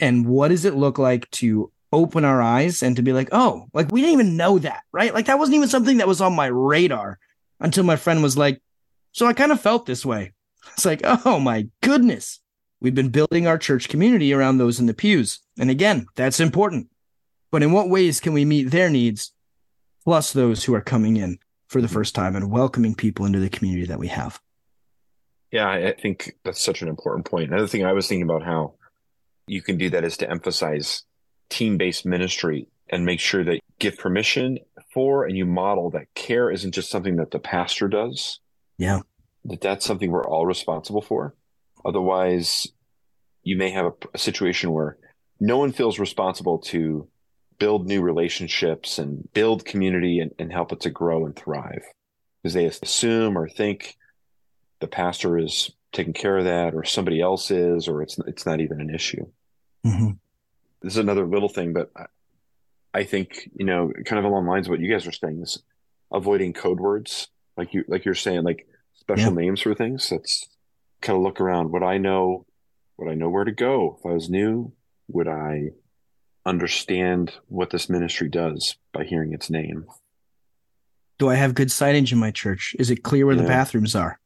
And 0.00 0.26
what 0.26 0.48
does 0.48 0.64
it 0.64 0.74
look 0.74 0.98
like 0.98 1.30
to 1.32 1.70
open 1.92 2.24
our 2.24 2.42
eyes 2.42 2.82
and 2.82 2.96
to 2.96 3.02
be 3.02 3.12
like, 3.12 3.28
oh, 3.30 3.68
like 3.72 3.92
we 3.92 4.00
didn't 4.00 4.14
even 4.14 4.36
know 4.36 4.58
that, 4.58 4.82
right? 4.92 5.14
Like 5.14 5.26
that 5.26 5.38
wasn't 5.38 5.56
even 5.56 5.68
something 5.68 5.98
that 5.98 6.08
was 6.08 6.20
on 6.20 6.34
my 6.34 6.46
radar 6.46 7.18
until 7.60 7.84
my 7.84 7.96
friend 7.96 8.22
was 8.22 8.36
like, 8.36 8.60
so 9.12 9.26
I 9.26 9.32
kind 9.32 9.52
of 9.52 9.60
felt 9.60 9.86
this 9.86 10.04
way. 10.04 10.32
It's 10.74 10.84
like, 10.84 11.00
oh 11.04 11.40
my 11.40 11.68
goodness. 11.82 12.40
We've 12.80 12.94
been 12.94 13.08
building 13.08 13.46
our 13.46 13.58
church 13.58 13.88
community 13.88 14.32
around 14.32 14.58
those 14.58 14.78
in 14.78 14.86
the 14.86 14.94
pews. 14.94 15.40
And 15.58 15.70
again, 15.70 16.06
that's 16.16 16.38
important. 16.38 16.88
But 17.50 17.62
in 17.62 17.72
what 17.72 17.88
ways 17.88 18.20
can 18.20 18.32
we 18.32 18.44
meet 18.44 18.70
their 18.70 18.90
needs 18.90 19.32
plus 20.04 20.32
those 20.32 20.64
who 20.64 20.74
are 20.74 20.80
coming 20.80 21.16
in 21.16 21.38
for 21.70 21.80
the 21.80 21.86
mm-hmm. 21.86 21.94
first 21.94 22.14
time 22.14 22.36
and 22.36 22.50
welcoming 22.50 22.94
people 22.94 23.24
into 23.24 23.38
the 23.38 23.48
community 23.48 23.86
that 23.86 23.98
we 23.98 24.08
have? 24.08 24.40
Yeah, 25.52 25.68
I 25.68 25.92
think 25.92 26.36
that's 26.44 26.60
such 26.60 26.82
an 26.82 26.88
important 26.88 27.26
point. 27.26 27.50
Another 27.50 27.66
thing 27.66 27.84
I 27.84 27.92
was 27.92 28.06
thinking 28.06 28.28
about 28.28 28.44
how 28.44 28.74
you 29.46 29.62
can 29.62 29.78
do 29.78 29.90
that 29.90 30.04
is 30.04 30.16
to 30.18 30.30
emphasize 30.30 31.04
team 31.48 31.76
based 31.76 32.04
ministry 32.04 32.68
and 32.88 33.04
make 33.04 33.20
sure 33.20 33.42
that 33.44 33.54
you 33.54 33.60
give 33.78 33.98
permission 33.98 34.58
for 34.92 35.24
and 35.24 35.36
you 35.36 35.46
model 35.46 35.90
that 35.90 36.12
care 36.14 36.50
isn't 36.50 36.72
just 36.72 36.90
something 36.90 37.16
that 37.16 37.30
the 37.30 37.38
pastor 37.38 37.88
does. 37.88 38.40
Yeah. 38.78 39.00
That 39.44 39.60
that's 39.60 39.86
something 39.86 40.10
we're 40.10 40.26
all 40.26 40.46
responsible 40.46 41.02
for. 41.02 41.34
Otherwise, 41.84 42.68
you 43.42 43.56
may 43.56 43.70
have 43.70 43.86
a, 43.86 43.92
a 44.14 44.18
situation 44.18 44.72
where 44.72 44.98
no 45.40 45.58
one 45.58 45.72
feels 45.72 45.98
responsible 45.98 46.58
to 46.58 47.08
build 47.60 47.86
new 47.86 48.02
relationships 48.02 48.98
and 48.98 49.28
build 49.32 49.64
community 49.64 50.18
and, 50.18 50.32
and 50.40 50.50
help 50.52 50.72
it 50.72 50.80
to 50.80 50.90
grow 50.90 51.24
and 51.26 51.36
thrive. 51.36 51.82
Because 52.42 52.54
they 52.54 52.64
assume 52.64 53.38
or 53.38 53.48
think 53.48 53.96
the 54.80 54.88
pastor 54.88 55.38
is 55.38 55.70
taking 55.92 56.12
care 56.14 56.38
of 56.38 56.44
that 56.46 56.74
or 56.74 56.82
somebody 56.84 57.20
else 57.20 57.50
is 57.52 57.86
or 57.86 58.02
it's 58.02 58.18
it's 58.26 58.46
not 58.46 58.60
even 58.60 58.80
an 58.80 58.92
issue. 58.92 59.26
Mm-hmm. 59.86 60.10
this 60.82 60.92
is 60.94 60.98
another 60.98 61.26
little 61.26 61.48
thing 61.48 61.72
but 61.72 61.90
I, 61.96 62.04
I 62.92 63.04
think 63.04 63.48
you 63.54 63.64
know 63.64 63.90
kind 64.04 64.18
of 64.18 64.24
along 64.26 64.46
lines 64.46 64.66
of 64.66 64.70
what 64.72 64.80
you 64.80 64.90
guys 64.92 65.06
are 65.06 65.12
saying 65.12 65.40
is 65.42 65.62
avoiding 66.12 66.52
code 66.52 66.80
words 66.80 67.28
like 67.56 67.72
you 67.72 67.84
like 67.88 68.04
you're 68.04 68.14
saying 68.14 68.42
like 68.42 68.66
special 68.94 69.32
Yeah. 69.32 69.40
names 69.42 69.60
for 69.62 69.74
things. 69.74 70.08
That's 70.10 70.46
kind 71.00 71.16
of 71.16 71.22
look 71.22 71.40
around. 71.40 71.72
Would 71.72 71.82
i 71.82 71.96
know 71.98 72.46
would 72.98 73.10
i 73.10 73.14
know 73.14 73.28
where 73.30 73.44
to 73.44 73.52
go? 73.52 73.96
If 73.98 74.06
i 74.06 74.12
was 74.12 74.28
new 74.30 74.72
would 75.08 75.28
i 75.28 75.70
understand 76.46 77.32
what 77.48 77.70
this 77.70 77.88
ministry 77.88 78.28
does 78.28 78.76
by 78.92 79.04
hearing 79.04 79.32
its 79.32 79.50
name 79.50 79.84
Do 81.18 81.28
I 81.28 81.34
have 81.34 81.54
good 81.54 81.68
signage 81.68 82.12
in 82.12 82.18
my 82.18 82.30
church? 82.30 82.74
Is 82.78 82.90
it 82.90 83.02
clear 83.02 83.26
where 83.26 83.36
the 83.36 83.42
bathrooms 83.42 83.94
are? 83.94 84.18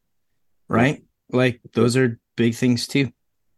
Right? 0.69 1.03
Like 1.29 1.59
those 1.73 1.97
are 1.97 2.19
big 2.37 2.55
things 2.55 2.87
too. 2.87 3.11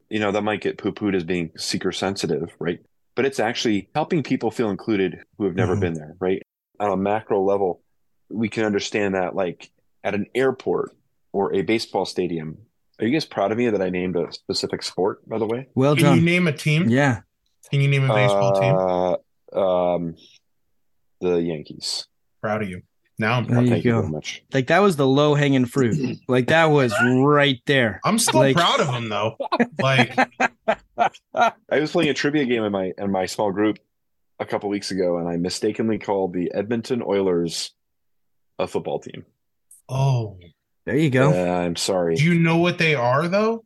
you 0.09 0.19
know 0.19 0.31
that 0.31 0.41
might 0.43 0.61
get 0.61 0.77
poo-pooed 0.77 1.15
as 1.15 1.23
being 1.23 1.51
seeker 1.57 1.91
sensitive 1.91 2.55
right 2.59 2.79
but 3.15 3.25
it's 3.25 3.39
actually 3.39 3.89
helping 3.95 4.21
people 4.23 4.51
feel 4.51 4.69
included 4.69 5.19
who 5.37 5.43
have 5.45 5.55
never 5.55 5.75
Mhm. 5.75 5.79
been 5.81 5.93
there 5.95 6.13
right 6.19 6.41
on 6.79 6.91
a 6.91 6.95
macro 6.97 7.41
level 7.43 7.81
we 8.29 8.47
can 8.47 8.63
understand 8.63 9.15
that 9.15 9.35
like 9.35 9.69
at 10.05 10.13
an 10.15 10.27
airport 10.35 10.95
or 11.33 11.53
a 11.53 11.61
baseball 11.61 12.05
stadium 12.05 12.57
are 12.99 13.05
you 13.07 13.11
guys 13.11 13.25
proud 13.25 13.51
of 13.51 13.57
me 13.57 13.69
that 13.69 13.81
i 13.81 13.89
named 13.89 14.15
a 14.15 14.31
specific 14.31 14.81
sport 14.83 15.27
by 15.27 15.37
the 15.39 15.45
way 15.45 15.67
Well 15.75 15.95
Can 15.97 16.15
you 16.15 16.21
name 16.21 16.47
a 16.47 16.53
team? 16.53 16.87
Yeah. 16.89 17.21
Can 17.71 17.81
you 17.81 17.87
name 17.87 18.09
a 18.09 18.13
baseball 18.13 18.59
team? 18.59 18.75
uh, 19.53 19.95
um 19.95 20.15
the 21.21 21.35
yankees 21.41 22.07
Proud 22.41 22.61
of 22.63 22.69
you. 22.69 22.83
Now 23.19 23.33
I'm 23.37 23.45
There 23.45 23.53
proud. 23.55 23.63
you 23.63 23.69
thank 23.71 23.85
you 23.85 23.91
go. 23.93 23.99
very 24.01 24.11
much 24.11 24.43
Like 24.53 24.67
that 24.67 24.79
was 24.79 24.95
the 24.95 25.07
low 25.07 25.33
hanging 25.35 25.65
fruit. 25.65 26.19
like 26.27 26.47
that 26.47 26.65
was 26.65 26.93
right 27.01 27.59
there. 27.65 27.99
I'm 28.05 28.19
still 28.19 28.39
Like- 28.41 28.55
proud 28.55 28.79
of 28.79 28.89
him 28.89 29.09
though. 29.09 29.35
Like 29.81 30.15
i 31.69 31.79
was 31.79 31.91
playing 31.91 32.09
a 32.09 32.13
trivia 32.13 32.45
game 32.45 32.63
in 32.63 32.71
my 32.71 32.91
in 32.97 33.11
my 33.11 33.25
small 33.25 33.51
group 33.51 33.77
a 34.39 34.45
couple 34.45 34.67
weeks 34.69 34.91
ago 34.91 35.17
and 35.17 35.27
i 35.29 35.37
mistakenly 35.37 35.97
called 35.97 36.33
the 36.33 36.51
edmonton 36.53 37.01
oilers 37.01 37.71
a 38.59 38.67
football 38.67 38.99
team 38.99 39.23
oh, 39.89 40.37
There 40.85 40.97
you 40.97 41.09
go. 41.09 41.31
Uh, 41.31 41.59
i'm 41.59 41.75
sorry 41.75 42.15
do 42.15 42.23
you 42.23 42.39
know 42.39 42.57
what 42.57 42.77
they 42.77 42.95
are 42.95 43.27
though? 43.27 43.63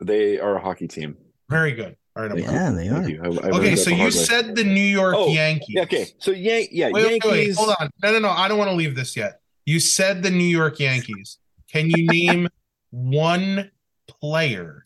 They 0.00 0.38
are 0.38 0.54
a 0.56 0.60
hockey 0.60 0.86
team. 0.86 1.16
Very 1.50 1.72
good. 1.72 1.96
All 2.18 2.24
right. 2.24 2.32
I'm 2.32 2.42
proud. 2.42 2.52
yeah, 2.52 2.70
they 2.72 2.88
are. 2.88 3.08
you. 3.08 3.20
I- 3.22 3.46
I 3.46 3.50
Okay, 3.58 3.76
so 3.76 3.90
you 3.90 4.10
said 4.10 4.56
the 4.56 4.64
New 4.64 4.80
York 4.80 5.14
Oh, 5.16 5.28
Yankees. 5.32 5.76
Okay. 5.82 6.06
So 6.18 6.32
Yan- 6.32 6.66
yeah, 6.72 6.86
Wait, 6.86 6.94
wait, 7.04 7.10
Yankees. 7.22 7.30
wait, 7.30 7.54
hold 7.56 7.74
on. 7.80 7.90
No, 8.02 8.12
no, 8.12 8.18
no. 8.18 8.30
I 8.30 8.48
don't 8.48 8.58
want 8.58 8.70
to 8.70 8.76
leave 8.76 8.96
this 8.96 9.16
yet. 9.16 9.40
You 9.66 9.78
said 9.80 10.22
the 10.22 10.30
New 10.30 10.42
York 10.44 10.80
Yankees. 10.80 11.38
Can 11.70 11.90
you 11.90 12.06
name 12.06 12.48
one 12.90 13.70
player 14.08 14.82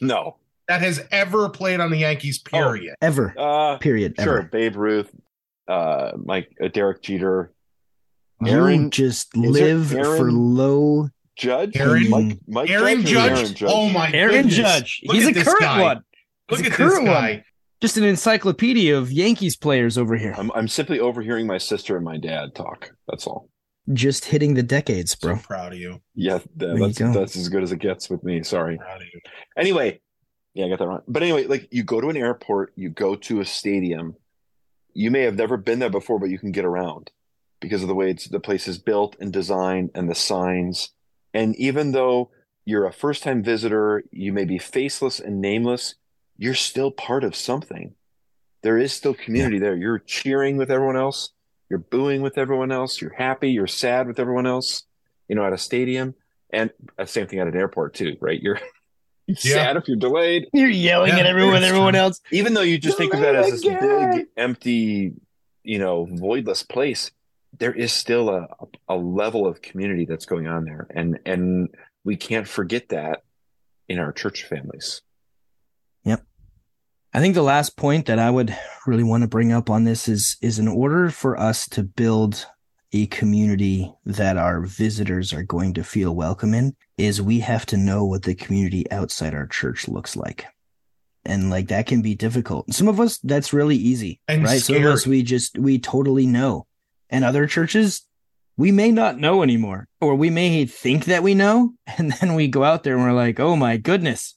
No. 0.00 0.36
that 0.66 0.80
has 0.82 1.00
ever 1.10 1.48
played 1.48 1.80
on 1.80 1.90
the 1.90 1.98
Yankees? 1.98 2.38
Period. 2.38 2.94
Ever. 3.00 3.34
Uh, 3.38 3.78
Period. 3.78 4.14
sure. 4.20 4.40
Ever. 4.40 4.48
Babe 4.52 4.76
Ruth, 4.76 5.10
uh, 5.68 6.12
Mike, 6.22 6.50
uh, 6.62 6.68
Derek 6.68 7.00
Jeter, 7.02 7.52
You 8.44 8.52
Aaron- 8.52 8.90
just 8.90 9.34
live 9.36 9.94
Aaron- 9.94 10.16
for 10.18 10.30
low. 10.32 11.08
Judge, 11.36 11.76
Aaron- 11.76 12.10
Mike, 12.10 12.38
Mike 12.48 12.68
Aaron 12.70 13.02
Judge, 13.04 13.12
Judge. 13.12 13.30
Aaron 13.38 13.54
Judge. 13.54 13.70
Oh 13.72 13.88
my 13.90 14.10
Aaron 14.12 14.34
goodness. 14.48 14.56
Judge. 14.56 15.00
Look 15.04 15.14
He's 15.16 15.26
a 15.28 15.32
current 15.44 15.60
guy. 15.60 15.82
one. 15.82 16.04
Look 16.50 16.60
at 16.60 16.66
a 16.66 16.68
this 16.70 16.76
current 16.76 17.06
guy. 17.06 17.30
one. 17.32 17.44
Just 17.80 17.96
an 17.96 18.04
encyclopedia 18.04 18.96
of 18.96 19.12
Yankees 19.12 19.56
players 19.56 19.96
over 19.98 20.16
here. 20.16 20.34
I'm 20.36 20.50
I'm 20.52 20.68
simply 20.68 20.98
overhearing 21.00 21.46
my 21.46 21.58
sister 21.58 21.96
and 21.96 22.04
my 22.04 22.16
dad 22.18 22.54
talk. 22.54 22.90
That's 23.08 23.26
all. 23.26 23.48
Just 23.92 24.26
hitting 24.26 24.54
the 24.54 24.62
decades, 24.62 25.16
So 25.18 25.28
bro. 25.28 25.36
proud 25.38 25.72
of 25.72 25.78
you. 25.78 26.02
Yeah, 26.14 26.38
that- 26.56 26.76
that's 26.78 26.98
go. 26.98 27.12
that's 27.12 27.36
as 27.36 27.48
good 27.48 27.62
as 27.62 27.72
it 27.72 27.78
gets 27.78 28.10
with 28.10 28.22
me. 28.24 28.42
Sorry. 28.42 28.76
Proud 28.78 29.00
of 29.00 29.06
you. 29.12 29.20
Anyway, 29.56 30.00
yeah, 30.54 30.66
I 30.66 30.68
got 30.68 30.78
that 30.80 30.88
wrong. 30.88 31.02
But 31.08 31.22
anyway, 31.22 31.44
like 31.46 31.68
you 31.70 31.84
go 31.84 32.00
to 32.00 32.08
an 32.08 32.16
airport, 32.16 32.72
you 32.76 32.90
go 32.90 33.14
to 33.14 33.40
a 33.40 33.44
stadium. 33.44 34.16
You 34.92 35.10
may 35.10 35.22
have 35.22 35.36
never 35.36 35.56
been 35.56 35.78
there 35.78 35.88
before, 35.90 36.18
but 36.18 36.30
you 36.30 36.38
can 36.38 36.50
get 36.52 36.64
around 36.64 37.12
because 37.60 37.82
of 37.82 37.88
the 37.88 37.94
way 37.94 38.10
it's 38.10 38.26
the 38.28 38.40
place 38.40 38.66
is 38.68 38.78
built 38.78 39.16
and 39.20 39.32
designed 39.32 39.90
and 39.94 40.10
the 40.10 40.14
signs. 40.14 40.90
And 41.32 41.54
even 41.56 41.92
though 41.92 42.30
you're 42.64 42.86
a 42.86 42.92
first 42.92 43.22
time 43.22 43.42
visitor, 43.42 44.02
you 44.10 44.32
may 44.32 44.44
be 44.44 44.58
faceless 44.58 45.20
and 45.20 45.40
nameless, 45.40 45.94
you're 46.38 46.54
still 46.54 46.90
part 46.90 47.24
of 47.24 47.34
something. 47.36 47.94
There 48.62 48.78
is 48.78 48.92
still 48.92 49.14
community 49.14 49.58
there. 49.58 49.76
You're 49.76 49.98
cheering 49.98 50.56
with 50.56 50.70
everyone 50.70 50.96
else. 50.96 51.30
You're 51.70 51.78
booing 51.80 52.22
with 52.22 52.38
everyone 52.38 52.72
else. 52.72 53.00
You're 53.00 53.12
happy. 53.12 53.50
You're 53.50 53.66
sad 53.66 54.06
with 54.06 54.18
everyone 54.18 54.46
else, 54.46 54.84
you 55.28 55.36
know, 55.36 55.44
at 55.44 55.52
a 55.52 55.58
stadium. 55.58 56.14
And 56.50 56.70
uh, 56.98 57.04
same 57.04 57.26
thing 57.26 57.38
at 57.40 57.46
an 57.46 57.56
airport 57.56 57.94
too, 57.94 58.16
right? 58.20 58.40
You're 58.40 58.58
sad 59.36 59.76
if 59.76 59.86
you're 59.86 59.98
delayed, 59.98 60.46
You're 60.54 60.70
yelling 60.70 61.10
Yeah, 61.10 61.18
at 61.18 61.26
everyone, 61.26 61.56
it's 61.56 61.66
everyone 61.66 61.92
true. 61.92 62.00
else. 62.02 62.20
even 62.32 62.54
though 62.54 62.62
you 62.62 62.78
just 62.78 62.96
think 62.96 63.12
of 63.14 63.20
that 63.20 63.34
as 63.34 63.50
this 63.50 63.60
Delayed 63.60 64.10
big, 64.12 64.26
empty, 64.36 65.12
you 65.62 65.78
know, 65.78 66.06
voidless 66.06 66.66
place. 66.66 67.10
There 67.58 67.72
is 67.72 67.92
still 67.92 68.28
a 68.30 68.46
a 68.88 68.96
level 68.96 69.46
of 69.46 69.60
community 69.62 70.04
that's 70.04 70.26
going 70.26 70.46
on 70.46 70.64
there, 70.64 70.86
and 70.90 71.18
and 71.26 71.68
we 72.04 72.14
can't 72.16 72.46
forget 72.46 72.90
that 72.90 73.22
in 73.88 73.98
our 73.98 74.12
church 74.12 74.44
families. 74.44 75.02
I 77.14 77.20
think 77.20 77.34
the 77.34 77.42
last 77.42 77.76
point 77.76 78.06
that 78.06 78.18
I 78.18 78.30
would 78.30 78.56
really 78.86 79.02
want 79.02 79.22
to 79.22 79.28
bring 79.28 79.50
up 79.50 79.70
on 79.70 79.84
this 79.84 80.08
is 80.08 80.36
is 80.42 80.58
in 80.58 80.68
order 80.68 81.10
for 81.10 81.38
us 81.38 81.66
to 81.70 81.82
build 81.82 82.46
a 82.92 83.06
community 83.06 83.92
that 84.04 84.36
our 84.36 84.60
visitors 84.60 85.32
are 85.32 85.42
going 85.42 85.74
to 85.74 85.84
feel 85.84 86.14
welcome 86.14 86.54
in 86.54 86.74
is 86.96 87.20
we 87.20 87.40
have 87.40 87.66
to 87.66 87.76
know 87.76 88.04
what 88.04 88.22
the 88.22 88.34
community 88.34 88.90
outside 88.90 89.34
our 89.34 89.46
church 89.46 89.88
looks 89.88 90.16
like. 90.16 90.46
And 91.24 91.50
like 91.50 91.68
that 91.68 91.86
can 91.86 92.00
be 92.00 92.14
difficult. 92.14 92.72
Some 92.72 92.88
of 92.88 93.00
us 93.00 93.18
that's 93.18 93.52
really 93.52 93.76
easy, 93.76 94.20
And 94.28 94.44
right? 94.44 94.60
Some 94.60 94.76
of 94.76 94.84
us 94.84 95.06
we 95.06 95.22
just 95.22 95.58
we 95.58 95.78
totally 95.78 96.26
know. 96.26 96.66
And 97.10 97.24
other 97.24 97.46
churches 97.46 98.02
we 98.58 98.70
may 98.70 98.90
not 98.90 99.18
know 99.18 99.42
anymore 99.42 99.88
or 100.00 100.14
we 100.14 100.28
may 100.28 100.66
think 100.66 101.06
that 101.06 101.22
we 101.22 101.34
know 101.34 101.72
and 101.98 102.12
then 102.12 102.34
we 102.34 102.48
go 102.48 102.64
out 102.64 102.82
there 102.82 102.96
and 102.96 103.02
we're 103.02 103.12
like, 103.12 103.40
"Oh 103.40 103.56
my 103.56 103.78
goodness. 103.78 104.34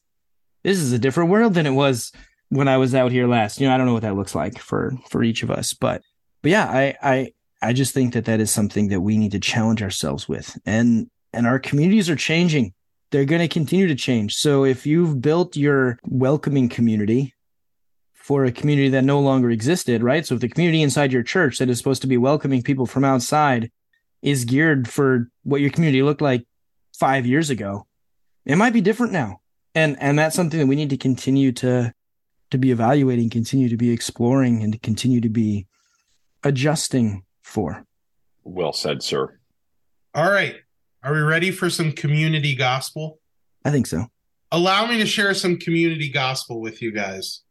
This 0.64 0.78
is 0.78 0.94
a 0.94 1.00
different 1.00 1.32
world 1.32 1.56
than 1.56 1.66
it 1.66 1.72
was 1.72 2.12
when 2.52 2.68
I 2.68 2.78
was 2.78 2.94
out 2.94 3.12
here 3.12 3.28
last. 3.28 3.60
You 3.60 3.68
know, 3.68 3.74
I 3.74 3.78
don't 3.78 3.88
know 3.88 3.94
what 3.94 4.04
that 4.04 4.16
looks 4.16 4.36
like 4.36 4.60
for 4.60 4.94
for 5.10 5.24
each 5.24 5.42
of 5.42 5.50
us, 5.50 5.74
but 5.74 6.04
but 6.42 6.52
yeah, 6.52 6.66
I 6.66 6.96
I 7.02 7.32
I 7.62 7.74
just 7.74 7.94
think 7.94 8.14
that 8.14 8.26
that 8.26 8.40
is 8.40 8.52
something 8.52 8.90
that 8.90 9.02
we 9.02 9.18
need 9.18 9.32
to 9.32 9.40
challenge 9.40 9.82
ourselves 9.82 10.28
with. 10.28 10.60
And 10.66 11.10
and 11.34 11.48
our 11.48 11.60
communities 11.60 12.10
are 12.10 12.16
changing. 12.16 12.74
They're 13.12 13.26
going 13.26 13.42
to 13.42 13.48
continue 13.48 13.88
to 13.88 13.96
change. 13.96 14.36
So 14.36 14.66
if 14.66 14.86
you've 14.86 15.22
built 15.22 15.56
your 15.56 16.00
welcoming 16.04 16.70
community 16.70 17.34
for 18.14 18.46
a 18.46 18.52
community 18.52 18.90
that 18.90 19.04
no 19.04 19.20
longer 19.20 19.50
existed, 19.50 20.04
right? 20.04 20.26
So 20.26 20.36
if 20.36 20.42
the 20.42 20.48
community 20.48 20.82
inside 20.82 21.12
your 21.12 21.24
church 21.24 21.58
that 21.58 21.70
is 21.70 21.78
supposed 21.78 22.02
to 22.04 22.08
be 22.08 22.18
welcoming 22.18 22.62
people 22.62 22.86
from 22.86 23.04
outside 23.04 23.72
is 24.22 24.46
geared 24.46 24.88
for 24.88 25.30
what 25.44 25.62
your 25.62 25.72
community 25.72 26.04
looked 26.04 26.22
like 26.22 26.46
5 27.00 27.26
years 27.26 27.50
ago, 27.50 27.88
it 28.46 28.58
might 28.58 28.74
be 28.74 28.82
different 28.82 29.14
now. 29.14 29.40
And 29.74 30.02
and 30.02 30.20
that's 30.20 30.36
something 30.36 30.60
that 30.60 30.68
we 30.68 30.76
need 30.76 30.90
to 30.90 30.98
continue 30.98 31.54
to 31.54 31.94
to 32.52 32.58
be 32.58 32.72
evaluating, 32.72 33.30
continue 33.30 33.70
to 33.70 33.78
be 33.78 33.92
exploring, 33.92 34.62
and 34.64 34.74
to 34.74 34.80
continue 34.80 35.22
to 35.22 35.30
be 35.30 35.68
adjusting 36.44 37.24
for. 37.42 37.86
Well 38.44 38.74
said, 38.74 39.04
sir. 39.04 39.40
All 40.14 40.30
right. 40.30 40.56
Are 41.04 41.14
we 41.14 41.20
ready 41.20 41.52
for 41.52 41.70
some 41.70 41.92
community 41.92 42.56
gospel? 42.56 43.20
I 43.66 43.72
think 43.72 43.88
so. 43.88 44.08
Allow 44.52 44.86
me 44.86 44.98
to 44.98 45.06
share 45.06 45.34
some 45.34 45.58
community 45.58 46.10
gospel 46.10 46.60
with 46.60 46.82
you 46.82 46.92
guys. 46.92 47.42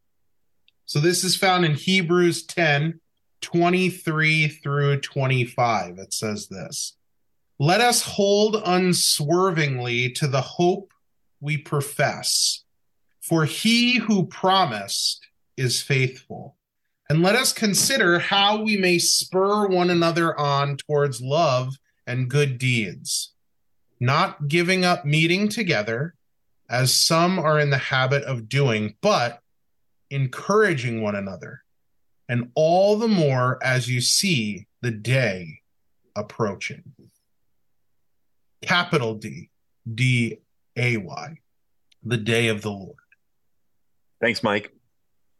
So 0.85 0.99
this 0.99 1.23
is 1.23 1.35
found 1.35 1.65
in 1.65 1.73
Hebrews 1.73 2.45
10 2.45 2.99
23 3.41 4.47
through 4.47 4.99
25. 4.99 5.97
It 5.97 6.13
says 6.13 6.47
this 6.47 6.95
Let 7.59 7.81
us 7.81 8.01
hold 8.03 8.61
unswervingly 8.65 10.11
to 10.13 10.27
the 10.27 10.41
hope 10.41 10.93
we 11.39 11.57
profess, 11.57 12.63
for 13.21 13.45
he 13.45 13.99
who 13.99 14.25
promised 14.25 15.25
is 15.55 15.81
faithful. 15.81 16.57
And 17.09 17.21
let 17.21 17.35
us 17.35 17.53
consider 17.53 18.19
how 18.19 18.61
we 18.63 18.77
may 18.77 18.97
spur 18.97 19.67
one 19.67 19.89
another 19.89 20.37
on 20.39 20.77
towards 20.77 21.21
love 21.21 21.75
and 22.07 22.29
good 22.29 22.57
deeds, 22.57 23.33
not 23.99 24.47
giving 24.47 24.85
up 24.85 25.05
meeting 25.05 25.49
together, 25.49 26.15
as 26.69 26.93
some 26.93 27.37
are 27.37 27.59
in 27.59 27.69
the 27.69 27.77
habit 27.77 28.23
of 28.23 28.47
doing, 28.47 28.95
but 29.01 29.41
encouraging 30.09 31.01
one 31.01 31.15
another, 31.15 31.63
and 32.29 32.49
all 32.55 32.97
the 32.97 33.09
more 33.09 33.59
as 33.61 33.89
you 33.89 33.99
see 33.99 34.67
the 34.81 34.91
day 34.91 35.59
approaching. 36.15 36.83
Capital 38.61 39.15
D, 39.15 39.49
D 39.93 40.39
A 40.77 40.95
Y, 40.95 41.37
the 42.03 42.17
day 42.17 42.47
of 42.47 42.61
the 42.61 42.71
Lord. 42.71 42.95
Thanks, 44.21 44.43
Mike. 44.43 44.71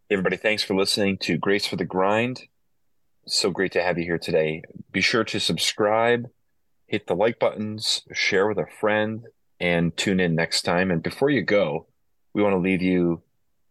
Everybody, 0.10 0.38
thanks 0.38 0.64
for 0.64 0.74
listening 0.74 1.20
to 1.20 1.38
Grace 1.38 1.68
for 1.68 1.76
the 1.76 1.86
Grind. 1.86 2.42
So 3.28 3.52
great 3.52 3.74
to 3.74 3.84
have 3.84 4.00
you 4.00 4.06
here 4.06 4.18
today. 4.18 4.64
Be 4.92 5.02
sure 5.02 5.24
to 5.24 5.40
subscribe, 5.40 6.28
hit 6.88 7.06
the 7.06 7.14
like 7.14 7.38
buttons, 7.38 8.02
share 8.12 8.48
with 8.48 8.58
a 8.58 8.66
friend, 8.80 9.28
and 9.60 9.96
tune 9.96 10.20
in 10.20 10.34
next 10.34 10.64
time. 10.64 10.90
And 10.90 11.04
before 11.04 11.30
you 11.30 11.44
go, 11.44 11.86
we 12.34 12.42
want 12.42 12.54
to 12.54 12.60
leave 12.60 12.82
you 12.82 13.22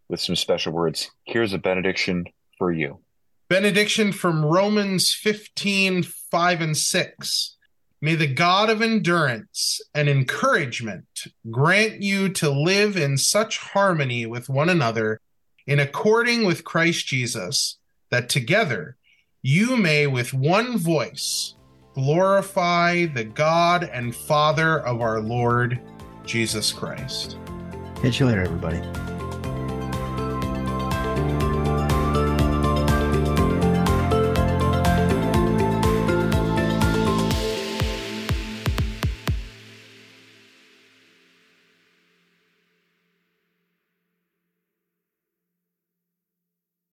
with 0.08 0.20
some 0.20 0.36
special 0.36 0.72
words. 0.72 1.10
Here's 1.24 1.52
a 1.52 1.58
benediction 1.58 2.26
for 2.56 2.70
you. 2.70 3.00
Benediction 3.48 4.12
from 4.12 4.44
Romans 4.44 5.12
15 5.12 6.04
5 6.04 6.60
and 6.60 6.76
6. 6.76 7.56
May 8.02 8.14
the 8.14 8.26
God 8.26 8.70
of 8.70 8.80
endurance 8.80 9.80
and 9.94 10.08
encouragement 10.08 11.04
grant 11.50 12.00
you 12.00 12.30
to 12.30 12.48
live 12.48 12.96
in 12.96 13.18
such 13.18 13.58
harmony 13.58 14.24
with 14.24 14.48
one 14.48 14.70
another, 14.70 15.20
in 15.66 15.78
according 15.78 16.44
with 16.44 16.64
Christ 16.64 17.06
Jesus, 17.06 17.78
that 18.10 18.30
together 18.30 18.96
you 19.42 19.76
may 19.76 20.06
with 20.06 20.32
one 20.32 20.78
voice 20.78 21.54
glorify 21.94 23.04
the 23.04 23.24
God 23.24 23.84
and 23.84 24.16
Father 24.16 24.80
of 24.80 25.02
our 25.02 25.20
Lord 25.20 25.78
Jesus 26.24 26.72
Christ. 26.72 27.36
Catch 27.96 28.20
you 28.20 28.26
later, 28.26 28.42
everybody. 28.42 28.80